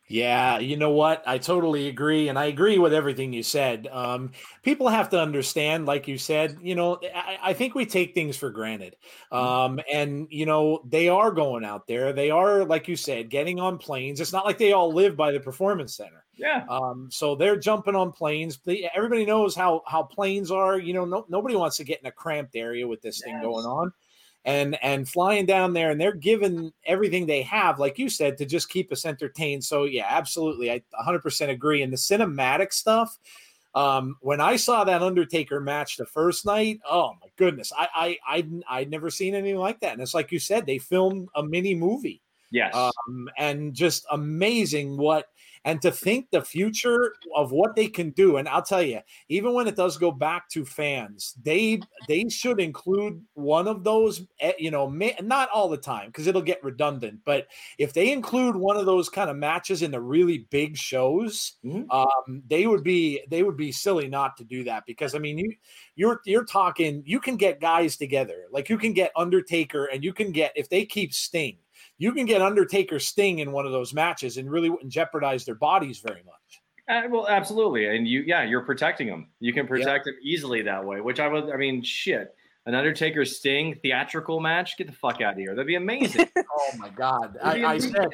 [0.09, 1.22] Yeah, you know what?
[1.26, 2.28] I totally agree.
[2.28, 3.88] And I agree with everything you said.
[3.90, 4.32] Um,
[4.62, 8.36] people have to understand, like you said, you know, I, I think we take things
[8.36, 8.97] for granted.
[9.30, 12.12] Um, and, you know, they are going out there.
[12.12, 14.20] They are, like you said, getting on planes.
[14.20, 16.22] It's not like they all live by the performance center.
[16.43, 18.59] Yeah, Um, so they're jumping on planes.
[18.64, 20.76] They, everybody knows how how planes are.
[20.76, 23.64] You know, no, nobody wants to get in a cramped area with this thing going
[23.64, 23.93] on,
[24.45, 28.45] and and flying down there, and they're giving everything they have, like you said, to
[28.45, 29.62] just keep us entertained.
[29.62, 31.82] So yeah, absolutely, I 100% agree.
[31.82, 33.16] And the cinematic stuff.
[33.74, 38.38] Um, when I saw that Undertaker match the first night, oh my goodness, I I
[38.68, 39.93] I I'd never seen anything like that.
[39.93, 42.20] And it's like you said, they filmed a mini movie
[42.53, 45.26] yes, um, and just amazing what
[45.65, 49.53] and to think the future of what they can do and i'll tell you even
[49.55, 54.53] when it does go back to fans they they should include one of those eh,
[54.59, 54.89] you know
[55.23, 57.47] not all the time because it'll get redundant but
[57.79, 61.87] if they include one of those kind of matches in the really big shows Mhm.
[61.91, 65.39] um, they would be they would be silly not to do that because i mean
[65.39, 65.53] you
[65.97, 70.13] you're you're talking you can get guys together like you can get undertaker and you
[70.13, 71.57] can get if they keep sting
[71.99, 75.55] you can get Undertaker Sting in one of those matches and really wouldn't jeopardize their
[75.55, 76.62] bodies very much.
[76.89, 79.28] Uh, well, absolutely, and you, yeah, you're protecting them.
[79.41, 81.01] You can protect them easily that way.
[81.01, 82.35] Which I would, I mean, shit,
[82.66, 85.55] an Undertaker Sting theatrical match, get the fuck out of here.
[85.55, 86.28] That'd be amazing.
[86.55, 87.39] Oh my God!
[87.43, 88.11] I, I said,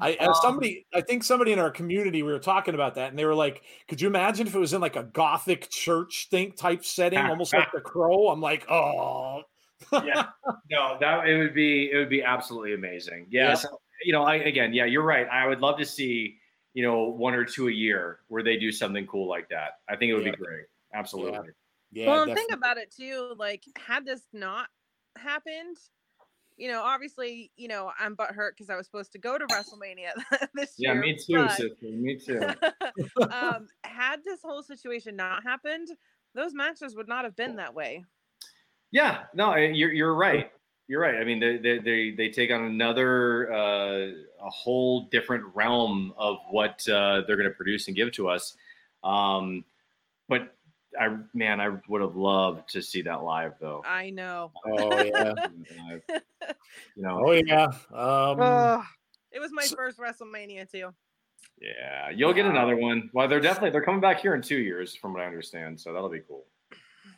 [0.00, 3.10] I Um, as somebody, I think somebody in our community, we were talking about that,
[3.10, 6.28] and they were like, "Could you imagine if it was in like a gothic church
[6.30, 9.42] thing type setting, almost like the Crow?" I'm like, "Oh,
[9.92, 10.26] yeah,
[10.70, 13.26] no, that it would be, it would be absolutely amazing.
[13.30, 13.54] Yeah, Yeah.
[13.54, 15.28] so, you know, I again, yeah, you're right.
[15.28, 16.38] I would love to see,
[16.74, 19.80] you know, one or two a year where they do something cool like that.
[19.88, 20.32] I think it would Yeah.
[20.32, 20.66] be great.
[20.94, 21.50] Absolutely.
[21.92, 23.34] yeah." well, and think about it too.
[23.36, 24.68] Like, had this not
[25.16, 25.76] happened,
[26.56, 30.12] you know, obviously, you know, I'm butthurt because I was supposed to go to WrestleMania
[30.54, 31.02] this Yeah, year.
[31.02, 31.76] me too, but, sister.
[31.82, 32.40] Me too.
[33.30, 35.88] um, had this whole situation not happened,
[36.34, 38.04] those matches would not have been that way.
[38.92, 40.52] Yeah, no, you're you're right.
[40.86, 41.16] You're right.
[41.16, 44.12] I mean, they they they, they take on another uh,
[44.44, 48.54] a whole different realm of what uh, they're going to produce and give to us.
[49.02, 49.64] Um,
[50.28, 50.54] but
[51.00, 53.82] I man, I would have loved to see that live though.
[53.86, 54.52] I know.
[54.66, 55.34] oh yeah,
[56.94, 57.64] You know, oh yeah.
[57.92, 58.84] Um, Ugh.
[59.30, 60.90] it was my so- first WrestleMania too.
[61.60, 63.08] yeah, you'll get another one.
[63.14, 65.80] Well, they're definitely they're coming back here in two years, from what I understand.
[65.80, 66.44] So that'll be cool.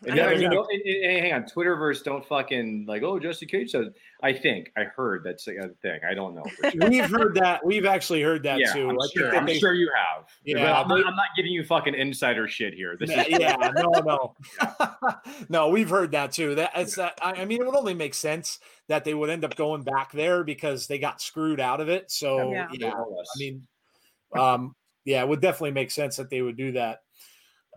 [0.06, 3.46] And Yeah, yeah, I don't- and- and- hang on, Twitterverse don't fucking like, oh, Jesse
[3.46, 3.94] Cage said.
[4.22, 6.00] I think I heard that's a thing.
[6.08, 6.44] I don't know.
[6.70, 6.88] Sure.
[6.88, 7.64] we've heard that.
[7.64, 8.88] We've actually heard that yeah, too.
[8.90, 10.26] I'm, sure, I'm they- sure you have.
[10.44, 12.96] Yeah, But I'm, they- not, I'm not giving you fucking insider shit here.
[12.98, 14.34] This yeah, is yeah, no, no,
[15.48, 15.68] no.
[15.68, 16.54] We've heard that too.
[16.54, 17.18] That it's that.
[17.22, 20.12] I, I mean, it would only make sense that they would end up going back
[20.12, 22.10] there because they got screwed out of it.
[22.10, 22.68] So Yeah.
[22.72, 23.28] yeah, more or less.
[23.34, 23.66] I mean,
[24.36, 24.74] um,
[25.04, 27.00] yeah, it would definitely make sense that they would do that.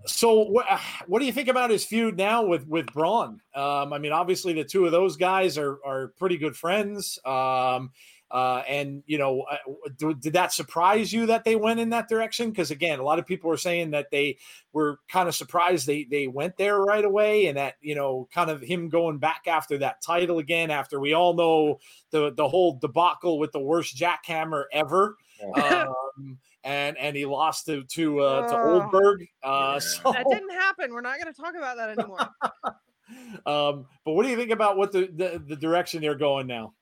[0.06, 0.66] So what,
[1.08, 3.42] what do you think about his feud now with with Braun?
[3.54, 7.20] Um, I mean, obviously the two of those guys are are pretty good friends.
[7.26, 7.92] Um,
[8.30, 12.50] uh, and you know, uh, did that surprise you that they went in that direction?
[12.50, 14.38] Because again, a lot of people were saying that they
[14.74, 18.50] were kind of surprised they they went there right away, and that you know, kind
[18.50, 20.72] of him going back after that title again.
[20.72, 21.80] After we all know
[22.12, 25.16] the the whole debacle with the worst jackhammer ever.
[25.44, 29.28] Um, and and he lost to to uh, to Goldberg.
[29.44, 29.80] Uh, yeah.
[29.80, 30.94] so that didn't happen.
[30.94, 32.20] We're not going to talk about that anymore.
[33.46, 36.74] um, but what do you think about what the, the, the direction they're going now?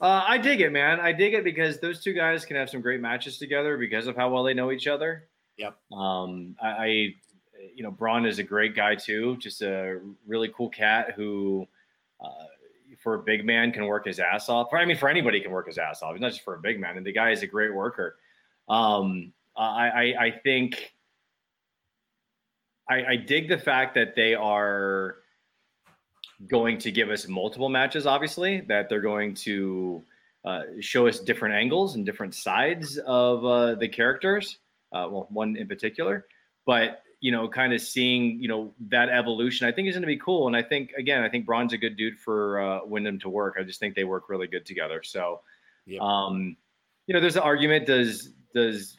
[0.00, 1.00] Uh, I dig it, man.
[1.00, 4.16] I dig it because those two guys can have some great matches together because of
[4.16, 5.28] how well they know each other.
[5.56, 5.76] Yep.
[5.92, 6.86] Um, I, I,
[7.74, 9.36] you know, Braun is a great guy too.
[9.36, 11.66] Just a really cool cat who,
[12.20, 12.46] uh,
[13.04, 14.72] for a big man, can work his ass off.
[14.72, 16.14] I mean, for anybody can work his ass off.
[16.14, 16.96] It's not just for a big man.
[16.96, 18.16] And the guy is a great worker.
[18.68, 20.94] Um, I, I, I think
[22.88, 25.16] I, I dig the fact that they are
[26.48, 30.02] going to give us multiple matches, obviously, that they're going to
[30.44, 34.58] uh, show us different angles and different sides of uh, the characters.
[34.92, 36.26] Uh, well, one in particular,
[36.66, 40.06] but you know, kind of seeing you know that evolution, I think is going to
[40.06, 40.46] be cool.
[40.46, 43.56] And I think again, I think Braun's a good dude for uh, Windham to work.
[43.58, 45.02] I just think they work really good together.
[45.02, 45.40] So,
[45.86, 46.00] yep.
[46.00, 46.56] um,
[47.06, 48.96] you know, there's an argument: does does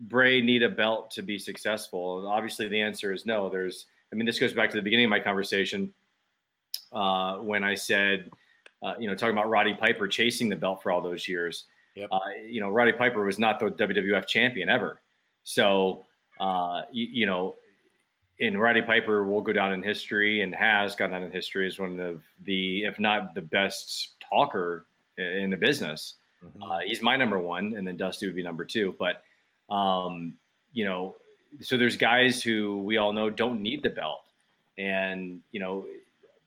[0.00, 2.26] Bray need a belt to be successful?
[2.28, 3.48] Obviously, the answer is no.
[3.48, 5.92] There's, I mean, this goes back to the beginning of my conversation
[6.92, 8.30] uh, when I said,
[8.82, 11.64] uh, you know, talking about Roddy Piper chasing the belt for all those years.
[11.96, 12.08] Yep.
[12.12, 15.00] Uh, you know, Roddy Piper was not the WWF champion ever.
[15.42, 16.06] So,
[16.40, 17.56] uh, you, you, know,
[18.38, 21.78] in Roddy Piper will go down in history and has gone down in history as
[21.78, 24.86] one of the, if not the best talker
[25.16, 26.14] in the business.
[26.44, 26.62] Mm-hmm.
[26.62, 28.94] Uh, he's my number one, and then Dusty would be number two.
[28.98, 29.22] But,
[29.74, 30.34] um,
[30.72, 31.16] you know,
[31.60, 34.20] so there's guys who we all know don't need the belt.
[34.76, 35.86] And, you know,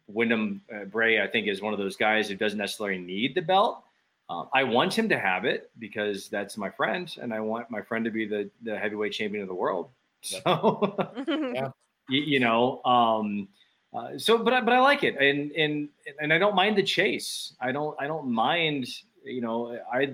[0.08, 3.42] Windham uh, Bray, I think, is one of those guys who doesn't necessarily need the
[3.42, 3.84] belt.
[4.32, 7.82] Um, I want him to have it because that's my friend, and I want my
[7.82, 9.90] friend to be the, the heavyweight champion of the world.
[10.24, 10.96] So,
[11.28, 11.70] yeah.
[12.08, 13.48] you, you, know, um,
[13.92, 16.84] uh, so but I, but I like it, and and and I don't mind the
[16.84, 17.56] chase.
[17.60, 18.86] I don't I don't mind.
[19.26, 20.14] You know, I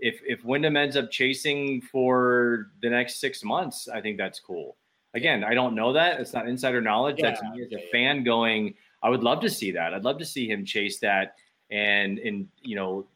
[0.00, 4.76] if if Windham ends up chasing for the next six months, I think that's cool.
[5.14, 6.18] Again, I don't know that.
[6.18, 7.20] It's not insider knowledge.
[7.20, 9.92] Yeah, that's me as a fan going I would love to see that.
[9.92, 11.36] I'd love to see him chase that
[11.70, 13.06] and and you know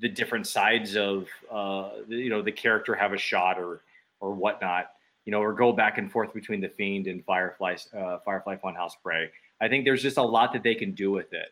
[0.00, 3.82] the different sides of uh, you know the character have a shot or
[4.20, 4.90] or whatnot.
[5.24, 8.92] You know, or go back and forth between the Fiend and Firefly, uh, Firefly Funhouse
[9.02, 9.28] Bray.
[9.60, 11.48] I think there's just a lot that they can do with it.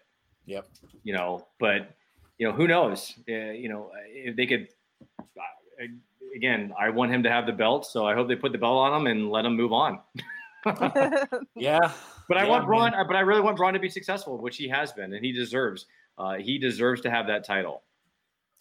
[0.46, 0.68] Yep.
[1.02, 1.90] You know, but
[2.38, 3.14] you know, who knows?
[3.28, 4.68] Uh, you know, if they could.
[5.20, 5.86] Uh,
[6.34, 8.76] again, I want him to have the belt, so I hope they put the belt
[8.76, 10.00] on him and let him move on.
[11.56, 11.78] yeah,
[12.26, 12.92] but I yeah, want Braun.
[12.92, 13.06] Man.
[13.06, 15.86] But I really want Braun to be successful, which he has been, and he deserves.
[16.16, 17.82] Uh, he deserves to have that title.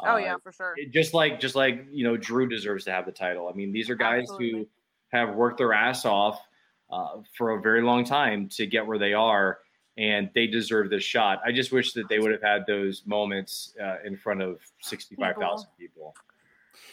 [0.06, 0.76] Oh uh, yeah, for sure.
[0.92, 3.48] Just like just like you know, Drew deserves to have the title.
[3.48, 4.52] I mean, these are guys Absolutely.
[4.52, 4.68] who
[5.10, 6.42] have worked their ass off
[6.90, 9.60] uh, for a very long time to get where they are,
[9.98, 11.42] and they deserve this shot.
[11.46, 15.36] I just wish that they would have had those moments uh, in front of sixty-five
[15.38, 16.16] thousand people.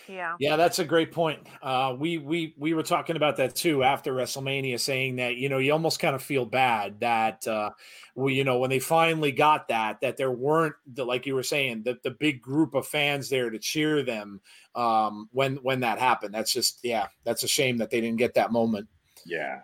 [0.08, 0.36] Yeah.
[0.38, 1.46] Yeah, that's a great point.
[1.62, 5.58] Uh, we we we were talking about that too after WrestleMania, saying that you know
[5.58, 7.70] you almost kind of feel bad that uh,
[8.14, 11.42] we you know when they finally got that that there weren't the, like you were
[11.42, 14.40] saying the the big group of fans there to cheer them
[14.74, 16.34] um, when when that happened.
[16.34, 18.88] That's just yeah, that's a shame that they didn't get that moment.
[19.24, 19.60] Yeah.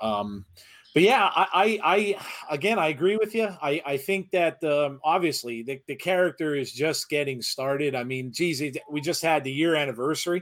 [0.00, 0.46] Um,
[0.92, 3.48] but yeah, I, I, I, again, I agree with you.
[3.62, 7.94] I, I think that um, obviously the, the character is just getting started.
[7.94, 10.40] I mean, geez, we just had the year anniversary,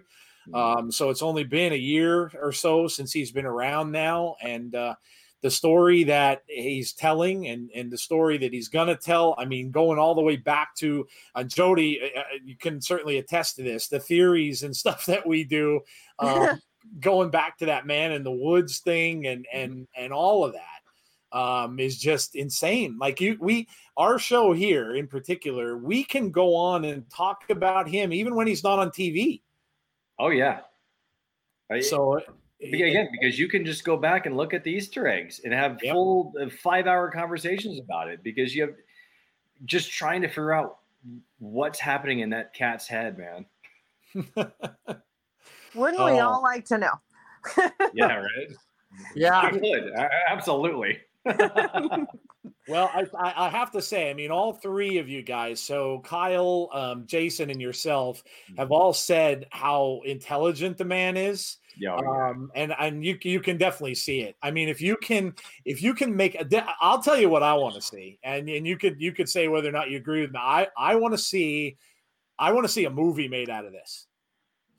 [0.48, 0.54] mm-hmm.
[0.54, 4.74] um, so it's only been a year or so since he's been around now, and
[4.74, 4.94] uh,
[5.42, 9.34] the story that he's telling and and the story that he's gonna tell.
[9.38, 13.18] I mean, going all the way back to uh, Jody, uh, uh you can certainly
[13.18, 13.88] attest to this.
[13.88, 15.80] The theories and stuff that we do.
[16.18, 16.60] Um,
[17.00, 19.60] going back to that man in the woods thing and mm-hmm.
[19.60, 20.78] and and all of that
[21.32, 22.96] um, is just insane.
[22.98, 27.88] Like you, we, our show here in particular, we can go on and talk about
[27.88, 29.42] him even when he's not on TV.
[30.18, 30.60] Oh yeah.
[31.80, 32.20] so
[32.60, 35.78] again, because you can just go back and look at the Easter eggs and have
[35.82, 35.92] yep.
[35.92, 38.74] full uh, five-hour conversations about it because you have
[39.64, 40.78] just trying to figure out
[41.38, 43.46] what's happening in that cat's head, man.
[45.74, 46.06] Wouldn't oh.
[46.06, 46.92] we all like to know?
[47.94, 48.48] yeah, right.
[49.14, 49.92] Yeah, I would.
[50.28, 50.98] Absolutely.
[52.68, 56.00] well, I, I, I have to say, I mean, all three of you guys, so
[56.00, 58.22] Kyle, um, Jason, and yourself,
[58.56, 61.58] have all said how intelligent the man is.
[61.76, 62.30] Yeah, oh, yeah.
[62.30, 64.36] um, and and you you can definitely see it.
[64.42, 67.44] I mean, if you can if you can make a, de- I'll tell you what
[67.44, 69.96] I want to see, and and you could you could say whether or not you
[69.96, 70.40] agree with me.
[70.42, 71.76] I I want to see,
[72.36, 74.07] I want to see a movie made out of this.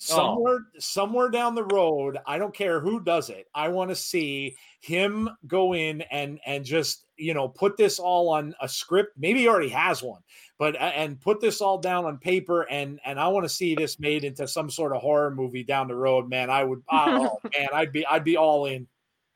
[0.01, 0.15] Oh.
[0.15, 3.47] Somewhere somewhere down the road, I don't care who does it.
[3.53, 8.29] I want to see him go in and and just you know put this all
[8.29, 9.17] on a script.
[9.17, 10.21] Maybe he already has one,
[10.57, 13.99] but and put this all down on paper and and I want to see this
[13.99, 16.29] made into some sort of horror movie down the road.
[16.29, 16.81] Man, I would.
[16.89, 18.87] Oh man, I'd be I'd be all in.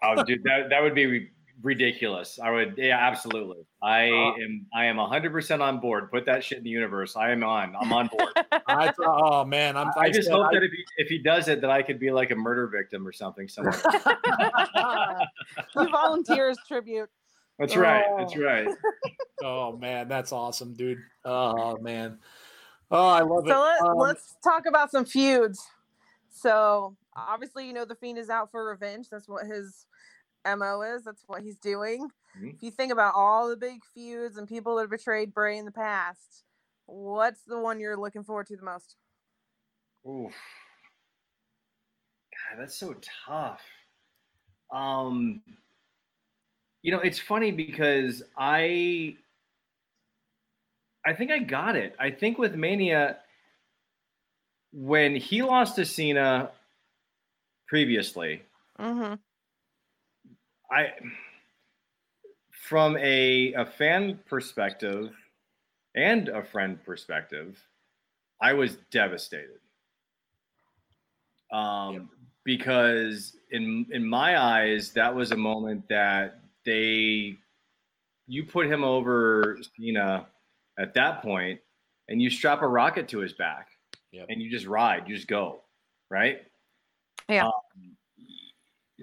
[0.02, 1.30] Oh, dude, that that would be
[1.64, 2.38] ridiculous.
[2.44, 3.66] I would, yeah, absolutely.
[3.82, 6.12] I Uh, am, I am hundred percent on board.
[6.12, 7.16] Put that shit in the universe.
[7.16, 7.76] I am on.
[7.80, 8.30] I'm on board.
[8.68, 9.90] I thought, oh man, I'm.
[9.98, 12.12] I just hope I- that if he if he does it, that I could be
[12.12, 13.82] like a murder victim or something somewhere.
[15.76, 17.10] you volunteers tribute.
[17.60, 18.06] That's right.
[18.18, 18.42] That's Oh.
[18.42, 18.68] right.
[19.44, 21.00] oh man, that's awesome, dude.
[21.26, 22.18] Oh man.
[22.92, 23.50] Oh, I love it.
[23.50, 25.66] So let, Um, let's talk about some feuds.
[26.30, 29.08] So obviously, you know the fiend is out for revenge.
[29.10, 29.86] That's what his
[30.46, 31.04] mo is.
[31.04, 32.10] That's what he's doing.
[32.38, 32.56] Mhm.
[32.56, 35.66] If you think about all the big feuds and people that have betrayed Bray in
[35.66, 36.44] the past,
[36.86, 38.96] what's the one you're looking forward to the most?
[40.08, 40.34] Oof.
[42.32, 43.62] God, that's so tough.
[44.72, 45.42] Um,
[46.82, 49.16] you know, it's funny because I,
[51.06, 51.96] I think I got it.
[52.00, 53.20] I think with Mania,
[54.72, 56.52] when he lost to Cena
[57.68, 58.42] previously,
[58.80, 59.14] Mm-hmm.
[60.74, 60.92] I,
[62.52, 65.12] from a a fan perspective
[65.96, 67.62] and a friend perspective,
[68.42, 69.60] I was devastated.
[71.52, 72.04] Um, Yep.
[72.46, 77.38] because in in my eyes, that was a moment that they
[78.28, 80.28] you put him over Cena
[80.80, 81.60] at that point,
[82.08, 83.68] and you strap a rocket to his back,
[84.12, 84.28] Yep.
[84.30, 85.62] and you just ride, you just go,
[86.10, 86.42] right?
[87.30, 87.50] Yeah.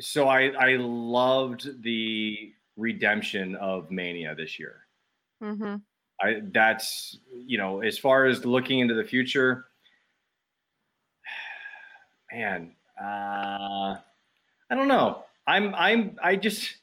[0.00, 4.86] So I I loved the redemption of Mania this year.
[5.42, 5.76] Mm-hmm.
[6.20, 9.66] I that's you know as far as looking into the future,
[12.32, 13.96] man, uh,
[14.70, 15.24] I don't know.
[15.46, 16.76] I'm I'm I just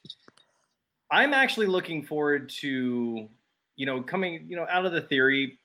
[1.11, 3.27] I'm actually looking forward to
[3.75, 5.57] you know coming you know out of the theory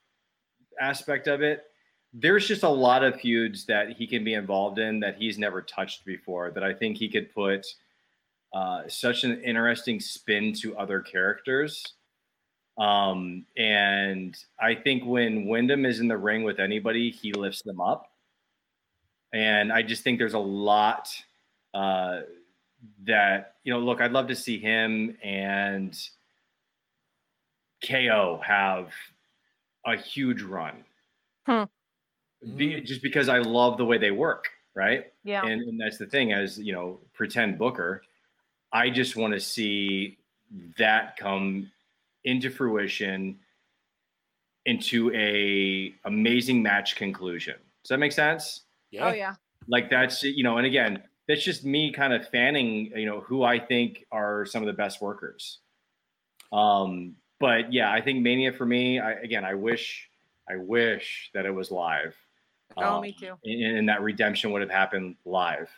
[0.81, 1.65] aspect of it.
[2.13, 5.63] There's just a lot of feuds that he can be involved in that he's never
[5.63, 6.51] touched before.
[6.51, 7.67] That I think he could put
[8.53, 11.85] uh, such an interesting spin to other characters.
[12.79, 17.81] Um, and I think when Windham is in the ring with anybody, he lifts them
[17.81, 18.11] up.
[19.33, 21.09] And I just think there's a lot
[21.73, 22.21] uh,
[23.05, 25.99] that, you know, look, I'd love to see him and
[27.87, 28.91] KO have
[29.87, 30.85] a huge run.
[31.47, 31.65] Hmm.
[32.57, 35.13] Be, just because I love the way they work, right?
[35.25, 35.45] Yeah.
[35.45, 38.03] and, and that's the thing as you know pretend booker
[38.73, 40.19] i just want to see
[40.79, 41.71] that come
[42.25, 43.39] into fruition
[44.67, 49.09] into a amazing match conclusion does that make sense yeah.
[49.09, 49.35] Oh yeah.
[49.69, 53.43] like that's you know and again that's just me kind of fanning you know who
[53.43, 55.59] i think are some of the best workers
[56.53, 60.09] um but yeah i think mania for me I, again i wish
[60.49, 62.17] i wish that it was live
[62.77, 63.35] Oh, Um, me too.
[63.45, 65.71] and, and that redemption would have happened live.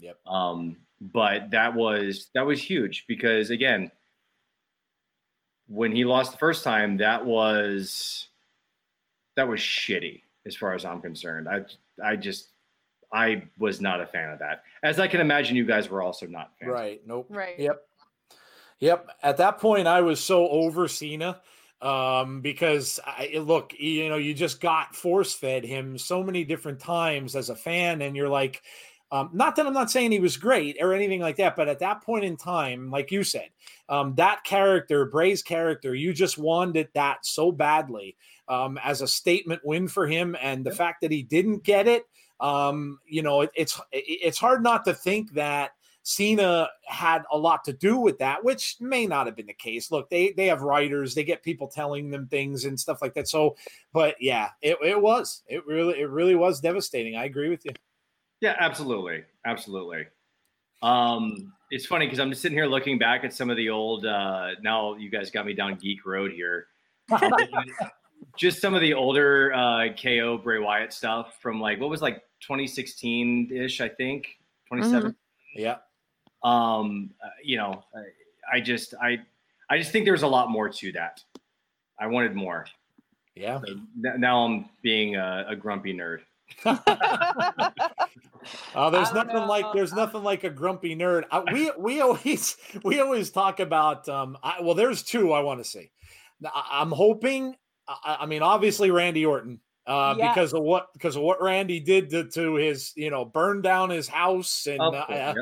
[0.00, 0.18] Yep.
[0.26, 3.90] Um, but that was that was huge because again,
[5.68, 8.28] when he lost the first time, that was
[9.36, 11.48] that was shitty as far as I'm concerned.
[11.48, 11.62] I
[12.04, 12.48] I just
[13.12, 14.62] I was not a fan of that.
[14.82, 16.72] As I can imagine, you guys were also not fans.
[16.72, 17.00] Right.
[17.06, 17.26] Nope.
[17.30, 17.58] Right.
[17.58, 17.82] Yep.
[18.80, 19.08] Yep.
[19.22, 21.40] At that point, I was so over Cena
[21.82, 26.78] um, because I look, you know, you just got force fed him so many different
[26.78, 28.62] times as a fan, and you're like,
[29.10, 31.80] um, not that I'm not saying he was great or anything like that, but at
[31.80, 33.50] that point in time, like you said,
[33.88, 38.16] um, that character, Bray's character, you just wanted that so badly
[38.48, 42.04] um, as a statement win for him, and the fact that he didn't get it,
[42.40, 45.72] um, you know, it, it's it's hard not to think that
[46.02, 49.90] Cena had a lot to do with that, which may not have been the case.
[49.90, 53.28] Look, they they have writers, they get people telling them things and stuff like that.
[53.28, 53.56] So,
[53.92, 57.16] but yeah, it, it was it really it really was devastating.
[57.16, 57.72] I agree with you.
[58.40, 60.06] Yeah, absolutely, absolutely.
[60.82, 64.04] Um, it's funny because I'm just sitting here looking back at some of the old.
[64.04, 66.66] Uh, now you guys got me down geek road here.
[68.36, 72.16] just some of the older uh, KO Bray Wyatt stuff from like what was like
[72.40, 74.26] 2016 ish, I think
[74.68, 75.14] 27.
[75.54, 75.76] yeah,
[76.44, 79.20] Um, uh, you know, I, I just I
[79.70, 81.22] I just think there's a lot more to that.
[81.98, 82.66] I wanted more.
[83.34, 83.60] Yeah.
[83.64, 86.20] So now I'm being a, a grumpy nerd.
[88.74, 91.24] Oh, there's nothing like there's nothing like a grumpy nerd.
[91.30, 94.08] I, we we always we always talk about.
[94.08, 95.90] Um, I, well, there's two I want to see.
[96.44, 97.54] I, am hoping.
[97.88, 100.34] I, I, mean, obviously Randy Orton, uh, yes.
[100.34, 103.90] because of what because of what Randy did to, to his you know burn down
[103.90, 105.36] his house and uh, yep.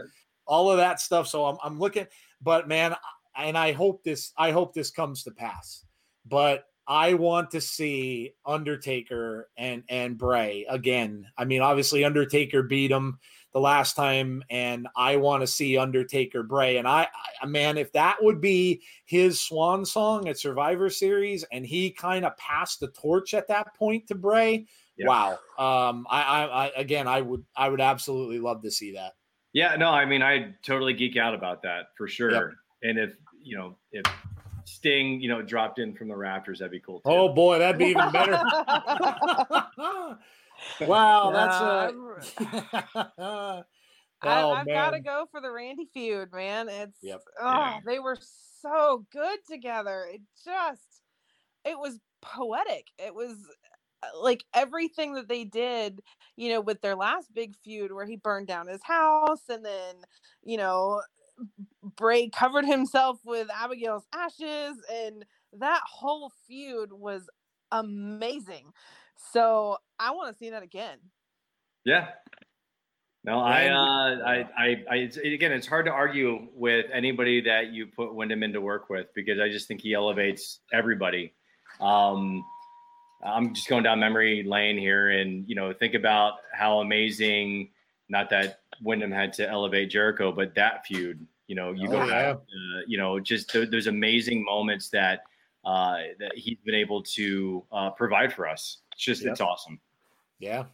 [0.51, 1.29] All of that stuff.
[1.29, 2.07] So I'm I'm looking,
[2.43, 2.95] but man,
[3.37, 5.85] and I hope this I hope this comes to pass.
[6.27, 11.25] But I want to see Undertaker and and Bray again.
[11.39, 13.19] I mean, obviously Undertaker beat him
[13.53, 16.77] the last time, and I want to see Undertaker Bray.
[16.77, 17.09] And I,
[17.41, 22.25] I man, if that would be his swan song at Survivor Series, and he kind
[22.25, 25.09] of passed the torch at that point to Bray, yep.
[25.09, 25.31] wow.
[25.59, 29.13] Um, I, I, I again, I would, I would absolutely love to see that.
[29.53, 32.31] Yeah, no, I mean, I totally geek out about that for sure.
[32.31, 32.51] Yep.
[32.83, 33.11] And if
[33.43, 34.05] you know, if
[34.65, 37.01] Sting, you know, dropped in from the Raptors, That'd be cool.
[37.01, 37.11] Too.
[37.11, 38.33] Oh boy, that'd be even better.
[40.83, 41.93] wow, that's uh
[44.23, 46.69] oh, I, have got to go for the Randy feud, man.
[46.69, 47.21] It's yep.
[47.41, 47.79] oh, yeah.
[47.85, 48.19] they were
[48.61, 50.07] so good together.
[50.13, 51.03] It just
[51.65, 52.87] it was poetic.
[52.99, 53.37] It was
[54.21, 56.01] like everything that they did,
[56.37, 59.97] you know, with their last big feud where he burned down his house and then,
[60.43, 61.01] you know,
[61.83, 65.25] Bray covered himself with Abigail's ashes, and
[65.55, 67.29] that whole feud was
[67.73, 68.73] amazing.
[69.33, 70.99] So I want to see that again.
[71.85, 72.09] Yeah.
[73.23, 77.87] No, I, uh, I, I, I, again, it's hard to argue with anybody that you
[77.87, 81.35] put Windham into work with because I just think he elevates everybody.
[81.81, 82.43] Um,
[83.23, 87.71] I'm just going down memory lane here, and you know, think about how amazing.
[88.09, 92.07] Not that Windham had to elevate Jericho, but that feud, you know, you oh, go,
[92.07, 92.33] yeah.
[92.33, 95.23] uh, you know, just th- those amazing moments that
[95.65, 98.79] uh, that he's been able to uh, provide for us.
[98.93, 99.31] It's just, yep.
[99.31, 99.79] it's awesome.
[100.41, 100.65] Yeah.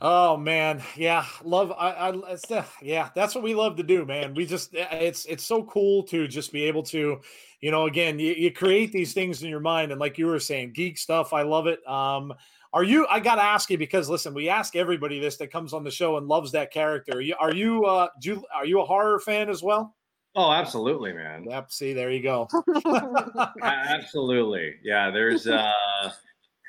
[0.00, 1.72] Oh man, yeah, love.
[1.72, 4.32] I, I, yeah, that's what we love to do, man.
[4.34, 7.20] We just, it's, it's so cool to just be able to,
[7.60, 10.40] you know, again, you, you create these things in your mind, and like you were
[10.40, 11.32] saying, geek stuff.
[11.32, 11.86] I love it.
[11.86, 12.32] Um,
[12.72, 13.06] are you?
[13.08, 15.90] I got to ask you because listen, we ask everybody this that comes on the
[15.90, 17.18] show and loves that character.
[17.18, 17.34] Are you?
[17.38, 17.84] Are you?
[17.84, 19.94] Uh, do, are you a horror fan as well?
[20.36, 21.44] Oh, absolutely, man.
[21.44, 21.72] Yep.
[21.72, 22.48] See, there you go.
[23.62, 24.76] absolutely.
[24.84, 25.10] Yeah.
[25.10, 25.72] There's uh,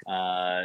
[0.09, 0.63] uh,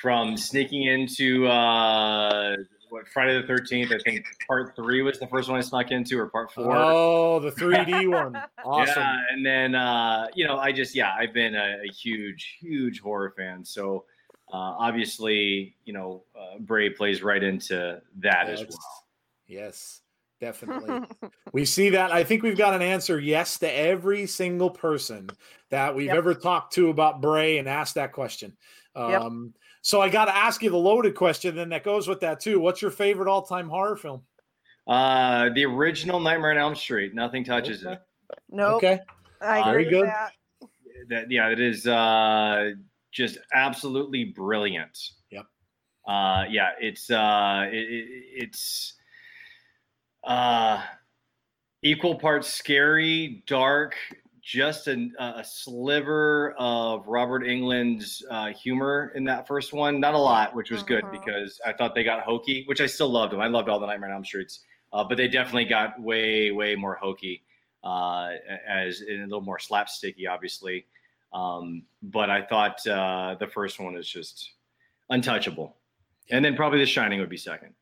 [0.00, 2.56] from sneaking into uh,
[2.90, 3.92] what Friday the Thirteenth.
[3.92, 6.76] I think part three was the first one I snuck into, or part four.
[6.76, 8.40] Oh, the 3D one.
[8.64, 8.94] Awesome.
[8.96, 13.00] Yeah, and then uh, you know, I just yeah, I've been a, a huge, huge
[13.00, 13.64] horror fan.
[13.64, 14.04] So
[14.52, 18.60] uh, obviously, you know, uh, Bray plays right into that yes.
[18.60, 19.04] as well.
[19.46, 20.00] Yes,
[20.40, 21.06] definitely.
[21.52, 22.12] we see that.
[22.12, 25.28] I think we've got an answer yes to every single person
[25.70, 26.16] that we've yep.
[26.16, 28.56] ever talked to about Bray and asked that question.
[28.94, 29.62] Um, yep.
[29.82, 32.60] So I got to ask you the loaded question, then that goes with that too.
[32.60, 34.22] What's your favorite all-time horror film?
[34.86, 37.14] Uh, the original Nightmare on Elm Street.
[37.14, 37.94] Nothing touches okay.
[37.94, 38.00] it.
[38.50, 38.70] No.
[38.70, 38.76] Nope.
[38.76, 39.00] Okay.
[39.40, 40.06] I Very good.
[40.06, 40.32] That.
[41.10, 41.30] that.
[41.30, 41.86] yeah, it is.
[41.86, 42.72] Uh,
[43.12, 44.98] just absolutely brilliant.
[45.30, 45.46] Yep.
[46.06, 47.86] Uh, yeah, it's uh, it,
[48.44, 48.94] it's
[50.24, 50.82] uh,
[51.82, 53.94] equal parts scary, dark,
[54.48, 60.00] just a, a sliver of Robert Englund's uh, humor in that first one.
[60.00, 61.18] Not a lot, which was good uh-huh.
[61.20, 63.42] because I thought they got hokey, which I still loved them.
[63.42, 66.76] I loved all the Nightmare on Elm Streets, uh, but they definitely got way, way
[66.76, 67.42] more hokey,
[67.84, 68.30] uh,
[68.66, 70.86] as a little more slapsticky, obviously.
[71.34, 74.52] Um, but I thought uh, the first one is just
[75.10, 75.76] untouchable,
[76.30, 77.74] and then probably The Shining would be second.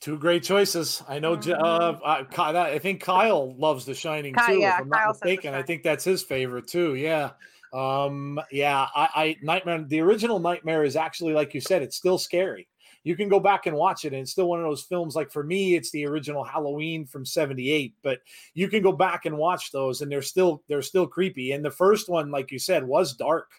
[0.00, 1.02] Two great choices.
[1.08, 1.34] I know.
[1.34, 4.60] Uh, I think Kyle loves The Shining Kyle, too.
[4.60, 6.94] Yeah, if I'm not mistaken, I think that's his favorite too.
[6.94, 7.30] Yeah.
[7.72, 8.86] Um, yeah.
[8.94, 9.84] I, I Nightmare.
[9.86, 11.82] The original Nightmare is actually like you said.
[11.82, 12.68] It's still scary
[13.04, 15.30] you can go back and watch it and it's still one of those films like
[15.30, 18.18] for me it's the original halloween from 78 but
[18.54, 21.70] you can go back and watch those and they're still they're still creepy and the
[21.70, 23.50] first one like you said was dark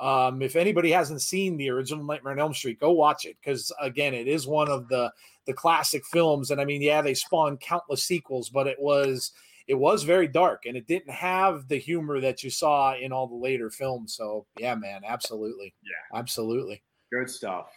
[0.00, 3.72] um, if anybody hasn't seen the original nightmare on elm street go watch it because
[3.80, 5.10] again it is one of the
[5.46, 9.32] the classic films and i mean yeah they spawned countless sequels but it was
[9.66, 13.26] it was very dark and it didn't have the humor that you saw in all
[13.26, 16.82] the later films so yeah man absolutely yeah absolutely
[17.12, 17.68] good stuff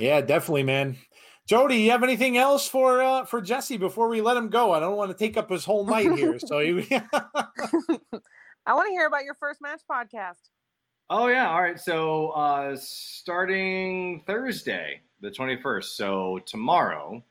[0.00, 0.96] yeah, definitely, man.
[1.46, 4.72] Jody, you have anything else for uh, for Jesse before we let him go?
[4.72, 6.38] I don't want to take up his whole night here.
[6.38, 6.84] So you...
[6.90, 10.48] I want to hear about your first match podcast.
[11.12, 11.78] Oh yeah, all right.
[11.78, 15.96] So uh, starting Thursday, the twenty first.
[15.96, 17.22] So tomorrow,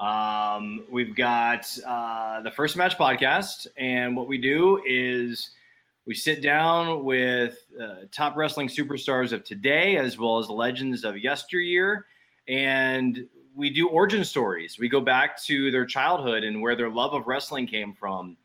[0.00, 5.50] Um, we've got uh, the First Match podcast, and what we do is
[6.06, 11.18] we sit down with uh, top wrestling superstars of today as well as legends of
[11.18, 12.06] yesteryear,
[12.48, 14.78] and we do origin stories.
[14.78, 18.36] We go back to their childhood and where their love of wrestling came from,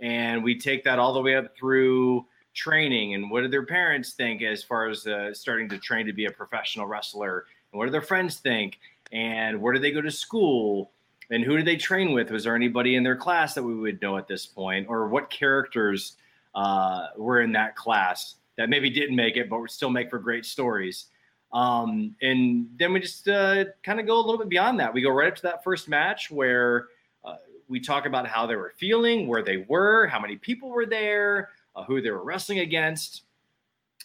[0.00, 2.26] and we take that all the way up through
[2.56, 6.12] training and what do their parents think as far as uh, starting to train to
[6.12, 7.44] be a professional wrestler?
[7.70, 8.80] And what do their friends think?
[9.12, 10.90] And where do they go to school?
[11.30, 12.30] And who do they train with?
[12.30, 14.86] Was there anybody in their class that we would know at this point?
[14.88, 16.16] Or what characters
[16.54, 20.18] uh, were in that class that maybe didn't make it but would still make for
[20.18, 21.06] great stories?
[21.52, 24.92] Um, and then we just uh, kind of go a little bit beyond that.
[24.92, 26.88] We go right up to that first match where
[27.24, 27.36] uh,
[27.68, 31.50] we talk about how they were feeling where they were how many people were there
[31.76, 33.22] uh, who they were wrestling against,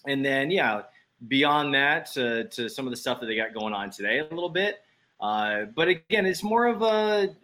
[0.05, 0.83] and then yeah,
[1.27, 4.23] beyond that to, to some of the stuff that they got going on today a
[4.25, 4.81] little bit.
[5.19, 7.35] Uh, but again, it's more of a.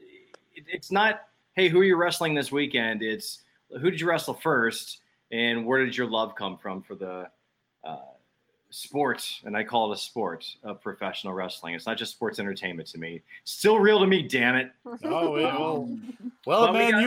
[0.53, 1.21] It, it's not
[1.57, 3.01] hey, who are you wrestling this weekend?
[3.01, 3.41] It's
[3.81, 5.01] who did you wrestle first,
[5.31, 7.29] and where did your love come from for the
[7.83, 7.97] uh,
[8.69, 9.41] sport?
[9.45, 11.73] And I call it a sport of professional wrestling.
[11.75, 13.21] It's not just sports entertainment to me.
[13.43, 14.71] Still real to me, damn it.
[15.03, 15.89] Oh, well,
[16.45, 17.01] well man, we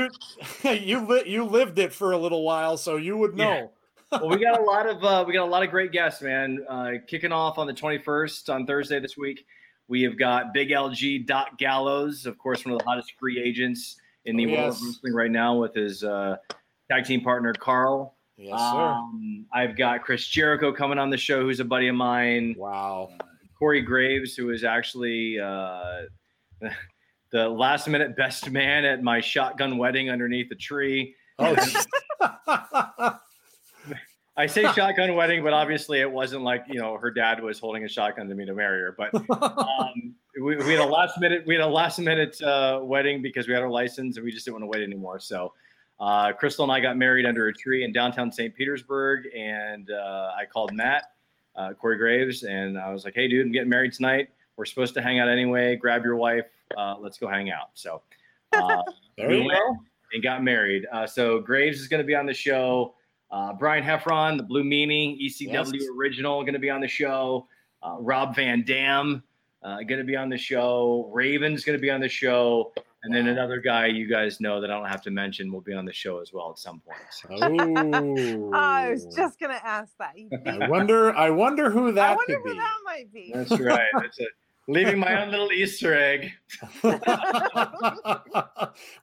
[0.63, 3.51] got, you you li- you lived it for a little while, so you would know.
[3.53, 3.67] Yeah.
[4.21, 6.65] well, we got a lot of uh, we got a lot of great guests, man.
[6.69, 9.47] Uh, kicking off on the 21st on Thursday this week,
[9.87, 14.01] we have got Big LG Doc Gallows, of course, one of the hottest free agents
[14.25, 16.37] in the oh, world of wrestling right now, with his uh,
[16.91, 18.15] tag team partner Karl.
[18.41, 18.79] Yes, sir.
[18.79, 22.55] Um, I've got Chris Jericho coming on the show, who's a buddy of mine.
[22.57, 23.11] Wow.
[23.21, 23.25] Uh,
[23.59, 26.03] Corey Graves, who is actually uh,
[27.33, 31.15] the last minute best man at my shotgun wedding underneath a tree.
[31.39, 31.55] Oh,
[34.37, 37.85] I say shotgun wedding, but obviously it wasn't like you know her dad was holding
[37.85, 38.97] a shotgun to me to marry her.
[38.97, 43.21] But um, we, we, had a last minute we had a last minute uh, wedding
[43.21, 45.21] because we had our license and we just didn't want to wait anymore.
[45.21, 45.53] So
[46.01, 48.55] uh, Crystal and I got married under a tree in downtown St.
[48.55, 51.13] Petersburg, and uh, I called Matt,
[51.57, 54.31] uh, Corey Graves, and I was like, "Hey, dude, I'm getting married tonight.
[54.57, 55.77] We're supposed to hang out anyway.
[55.77, 56.47] Grab your wife.
[56.77, 58.01] Uh, let's go hang out." So
[58.55, 58.83] uh,
[59.19, 59.61] we went
[60.15, 60.87] and got married.
[60.91, 62.95] Uh, so Graves is going to be on the show.
[63.59, 65.85] Brian Heffron, the Blue Meanie, ECW yes.
[65.97, 67.47] original, going to be on the show.
[67.99, 69.23] Rob Van Dam,
[69.63, 71.11] going to be on the show.
[71.13, 72.73] Raven's going to be on the show.
[73.03, 75.73] And then another guy you guys know that I don't have to mention will be
[75.73, 76.99] on the show as well at some point.
[77.11, 77.29] So.
[78.53, 78.53] Oh.
[78.53, 80.15] I was just gonna ask that.
[80.47, 81.15] I wonder.
[81.15, 82.13] I wonder who that.
[82.13, 82.59] I wonder who be.
[82.59, 83.33] that might be.
[83.35, 83.89] That's right.
[83.99, 84.29] That's it.
[84.71, 86.33] Leaving my own little Easter egg.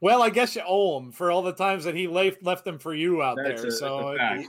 [0.01, 2.79] well, I guess you owe him for all the times that he left left them
[2.79, 3.69] for you out that's there.
[3.69, 4.47] A, so fact,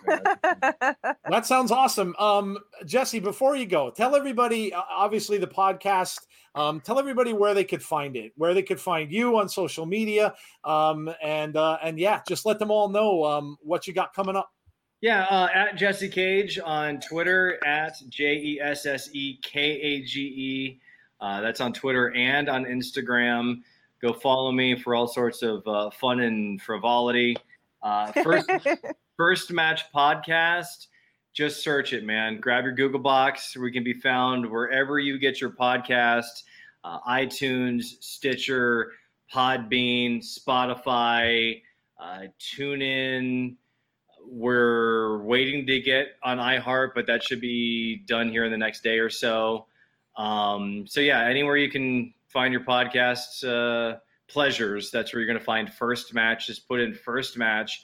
[1.28, 2.14] that sounds awesome.
[2.18, 4.72] Um, Jesse, before you go, tell everybody.
[4.72, 6.20] Obviously, the podcast
[6.54, 9.86] um, tell everybody where they could find it, where they could find you on social
[9.86, 14.14] media, um, and uh, and yeah, just let them all know um, what you got
[14.14, 14.50] coming up.
[15.00, 20.02] Yeah, uh, at Jesse Kage on Twitter, at J E S S E K A
[20.02, 20.80] G E.
[21.20, 23.62] Uh, that's on Twitter and on Instagram.
[24.00, 27.36] Go follow me for all sorts of uh, fun and frivolity.
[27.82, 28.50] Uh, first,
[29.16, 30.86] first match podcast
[31.38, 32.40] just search it, man.
[32.40, 33.56] Grab your Google Box.
[33.56, 36.42] We can be found wherever you get your podcast
[36.82, 38.90] uh, iTunes, Stitcher,
[39.32, 41.62] Podbean, Spotify,
[42.00, 43.54] uh, TuneIn.
[44.26, 48.82] We're waiting to get on iHeart, but that should be done here in the next
[48.82, 49.67] day or so.
[50.18, 53.98] Um, so, yeah, anywhere you can find your podcast uh,
[54.28, 56.48] pleasures, that's where you're going to find First Match.
[56.48, 57.82] Just put in First Match.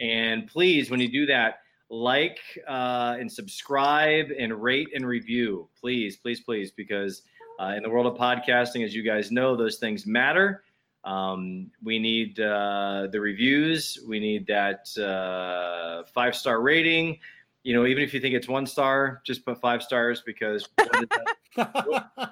[0.00, 1.60] And please, when you do that,
[1.90, 7.22] like uh, and subscribe and rate and review, please, please, please, because
[7.58, 10.62] uh, in the world of podcasting, as you guys know, those things matter.
[11.04, 13.98] Um, we need uh, the reviews.
[14.06, 17.18] We need that uh, five star rating.
[17.62, 20.68] You know, even if you think it's one star, just put five stars because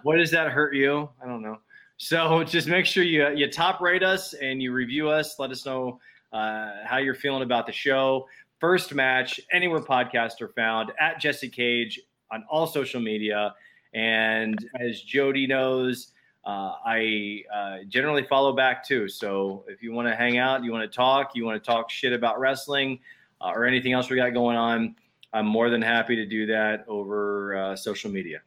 [0.02, 1.08] what does that, hurt you?
[1.22, 1.58] I don't know.
[1.96, 5.38] So just make sure you you top rate us and you review us.
[5.38, 6.00] Let us know
[6.32, 8.26] uh, how you're feeling about the show
[8.58, 13.54] first match anywhere podcasts are found at Jesse Kage on all social media.
[13.94, 16.12] And as Jody knows,
[16.44, 19.08] uh, I uh, generally follow back too.
[19.08, 21.90] So if you want to hang out, you want to talk, you want to talk
[21.90, 23.00] shit about wrestling
[23.40, 24.96] uh, or anything else we got going on,
[25.32, 28.40] I'm more than happy to do that over uh, social media.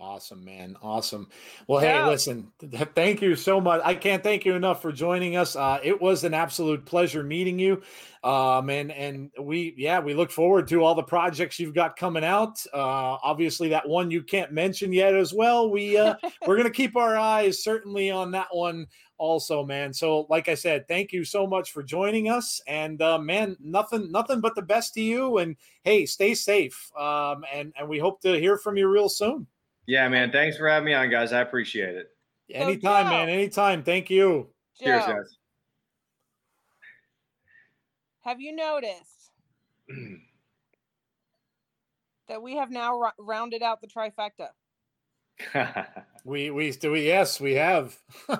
[0.00, 0.76] Awesome, man.
[0.80, 1.28] Awesome.
[1.66, 2.04] Well, Yeah.
[2.04, 3.82] hey, listen, th- thank you so much.
[3.84, 5.56] I can't thank you enough for joining us.
[5.56, 7.82] Uh, it was an absolute pleasure meeting you.
[8.24, 12.24] Um, and, and we, yeah, we look forward to all the projects you've got coming
[12.24, 12.64] out.
[12.72, 15.70] Uh, obviously that one you can't mention yet as well.
[15.70, 16.14] We, uh,
[16.46, 18.86] we're going to keep our eyes certainly on that one
[19.18, 19.92] also, man.
[19.92, 22.58] So, like I said, thank you so much for joining us.
[22.66, 25.38] And, uh, man, nothing, nothing but the best to you.
[25.38, 26.90] And hey, stay safe.
[26.98, 29.46] Um, and, and we hope to hear from you real soon.
[29.90, 30.30] Yeah, man.
[30.30, 31.32] Thanks for having me on, guys.
[31.32, 32.10] I appreciate it.
[32.48, 33.28] Anytime, man.
[33.28, 33.82] Anytime.
[33.82, 34.46] Thank you.
[34.80, 35.36] Cheers, guys.
[38.20, 39.32] have you noticed
[42.28, 44.50] that we have now ro- rounded out the trifecta?
[46.24, 46.94] We we do.
[46.94, 47.98] Yes, we have.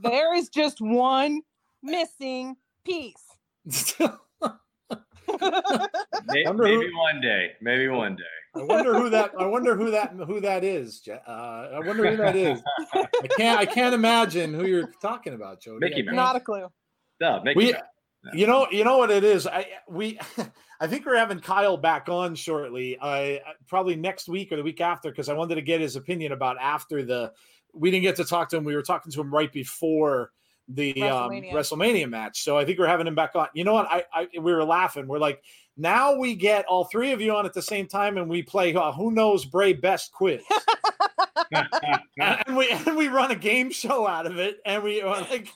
[0.00, 1.42] There is just one
[1.82, 3.26] missing piece.
[3.66, 4.06] May-
[6.46, 7.50] Wonder maybe one day.
[7.60, 8.22] Maybe one day.
[8.58, 9.32] I wonder who that.
[9.38, 11.06] I wonder who that who that is.
[11.08, 12.60] Uh, I wonder who that is.
[12.94, 13.06] I
[13.36, 13.58] can't.
[13.58, 15.78] I can't imagine who you're talking about, Jody.
[15.80, 16.06] Mickey I Mouse.
[16.06, 16.66] can't- Not a clue.
[17.20, 17.82] No, make We- it.
[18.34, 19.46] You know, you know what it is.
[19.46, 20.18] I we,
[20.80, 22.98] I think we're having Kyle back on shortly.
[23.00, 26.32] I probably next week or the week after because I wanted to get his opinion
[26.32, 27.32] about after the.
[27.72, 28.64] We didn't get to talk to him.
[28.64, 30.32] We were talking to him right before
[30.68, 31.52] the um, WrestleMania.
[31.52, 32.42] WrestleMania match.
[32.42, 33.48] So I think we're having him back on.
[33.54, 33.86] You know what?
[33.90, 35.06] I, I we were laughing.
[35.06, 35.42] We're like,
[35.76, 38.74] now we get all three of you on at the same time, and we play
[38.74, 40.42] uh, who knows Bray best quiz.
[41.52, 45.48] and we and we run a game show out of it, and we are like,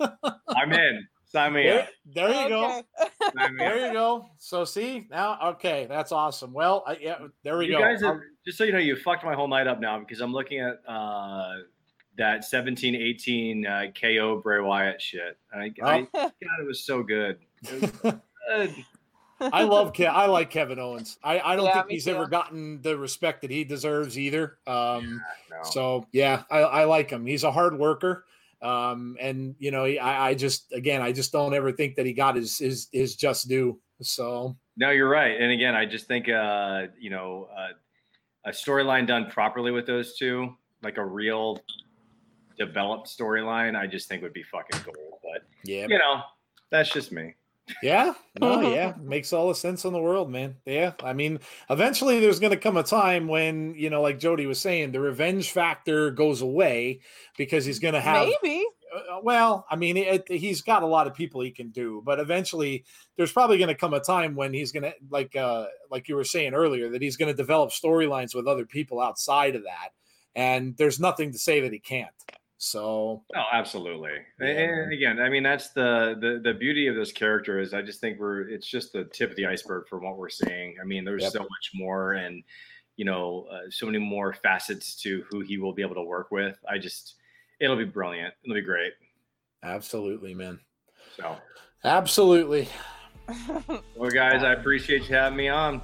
[0.48, 1.06] I'm in.
[1.26, 1.88] Sign me there, up.
[2.12, 2.64] there you go.
[2.64, 2.82] Okay.
[3.38, 3.72] Sign me up.
[3.72, 4.26] There you go.
[4.38, 6.52] So see now, okay, that's awesome.
[6.52, 7.78] Well, I, yeah, there we you go.
[7.78, 10.20] guys I'll- have, just so you know, you fucked my whole night up now because
[10.20, 11.52] I'm looking at uh,
[12.20, 15.38] that 17 18 uh, KO Bray Wyatt shit.
[15.54, 16.30] I, I, God,
[16.60, 17.38] it was so good.
[17.62, 17.90] It was
[18.60, 18.84] good.
[19.40, 21.18] I love Ke- I like Kevin Owens.
[21.24, 22.10] I, I don't Yeah, think he's too.
[22.14, 24.58] ever gotten the respect that he deserves either.
[24.66, 25.18] Um,
[25.50, 25.62] No.
[25.62, 27.24] so yeah, I, I like him.
[27.24, 28.26] He's a hard worker.
[28.60, 32.12] Um, and you know, I, I just again, I just don't ever think that he
[32.12, 33.80] got his his his just due.
[34.02, 35.40] So No, you're right.
[35.40, 37.68] And again, I just think uh, you know uh,
[38.44, 41.58] a storyline done properly with those two, like a real
[42.60, 45.18] developed storyline, I just think would be fucking cool.
[45.22, 46.22] But yeah, you know,
[46.70, 47.34] that's just me.
[47.82, 50.56] Yeah, no, yeah, makes all the sense in the world, man.
[50.66, 54.46] Yeah, I mean, eventually there's going to come a time when you know, like Jody
[54.46, 57.00] was saying, the revenge factor goes away
[57.36, 58.28] because he's going to have.
[58.42, 58.64] Maybe.
[58.94, 62.20] uh, well, I mean, it, he's got a lot of people he can do, but
[62.20, 62.84] eventually
[63.16, 66.16] there's probably going to come a time when he's going to, like, uh, like you
[66.16, 69.90] were saying earlier, that he's going to develop storylines with other people outside of that,
[70.34, 72.10] and there's nothing to say that he can't.
[72.62, 74.10] So Oh, absolutely.
[74.38, 77.80] Yeah, and again, I mean, that's the, the the beauty of this character is I
[77.80, 80.76] just think we're it's just the tip of the iceberg from what we're seeing.
[80.78, 81.32] I mean, there's Yep.
[81.32, 82.42] so much more, and
[82.96, 86.30] you know, uh, so many more facets to who he will be able to work
[86.30, 86.58] with.
[86.68, 87.14] I just,
[87.60, 88.34] it'll be brilliant.
[88.44, 88.92] It'll be great.
[89.62, 90.60] absolutely, man,
[91.16, 91.36] So,
[91.82, 92.68] absolutely.
[93.96, 95.80] well, guys, I appreciate you having me on.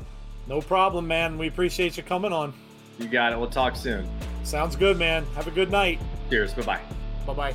[0.46, 1.38] No problem, man.
[1.38, 2.52] We appreciate you coming on.
[2.98, 3.38] You got it.
[3.38, 4.06] We'll talk soon.
[4.44, 5.24] Sounds good, man.
[5.36, 5.98] Have a good night.
[6.30, 6.54] Cheers.
[6.54, 6.80] Bye bye.
[7.26, 7.54] Bye bye.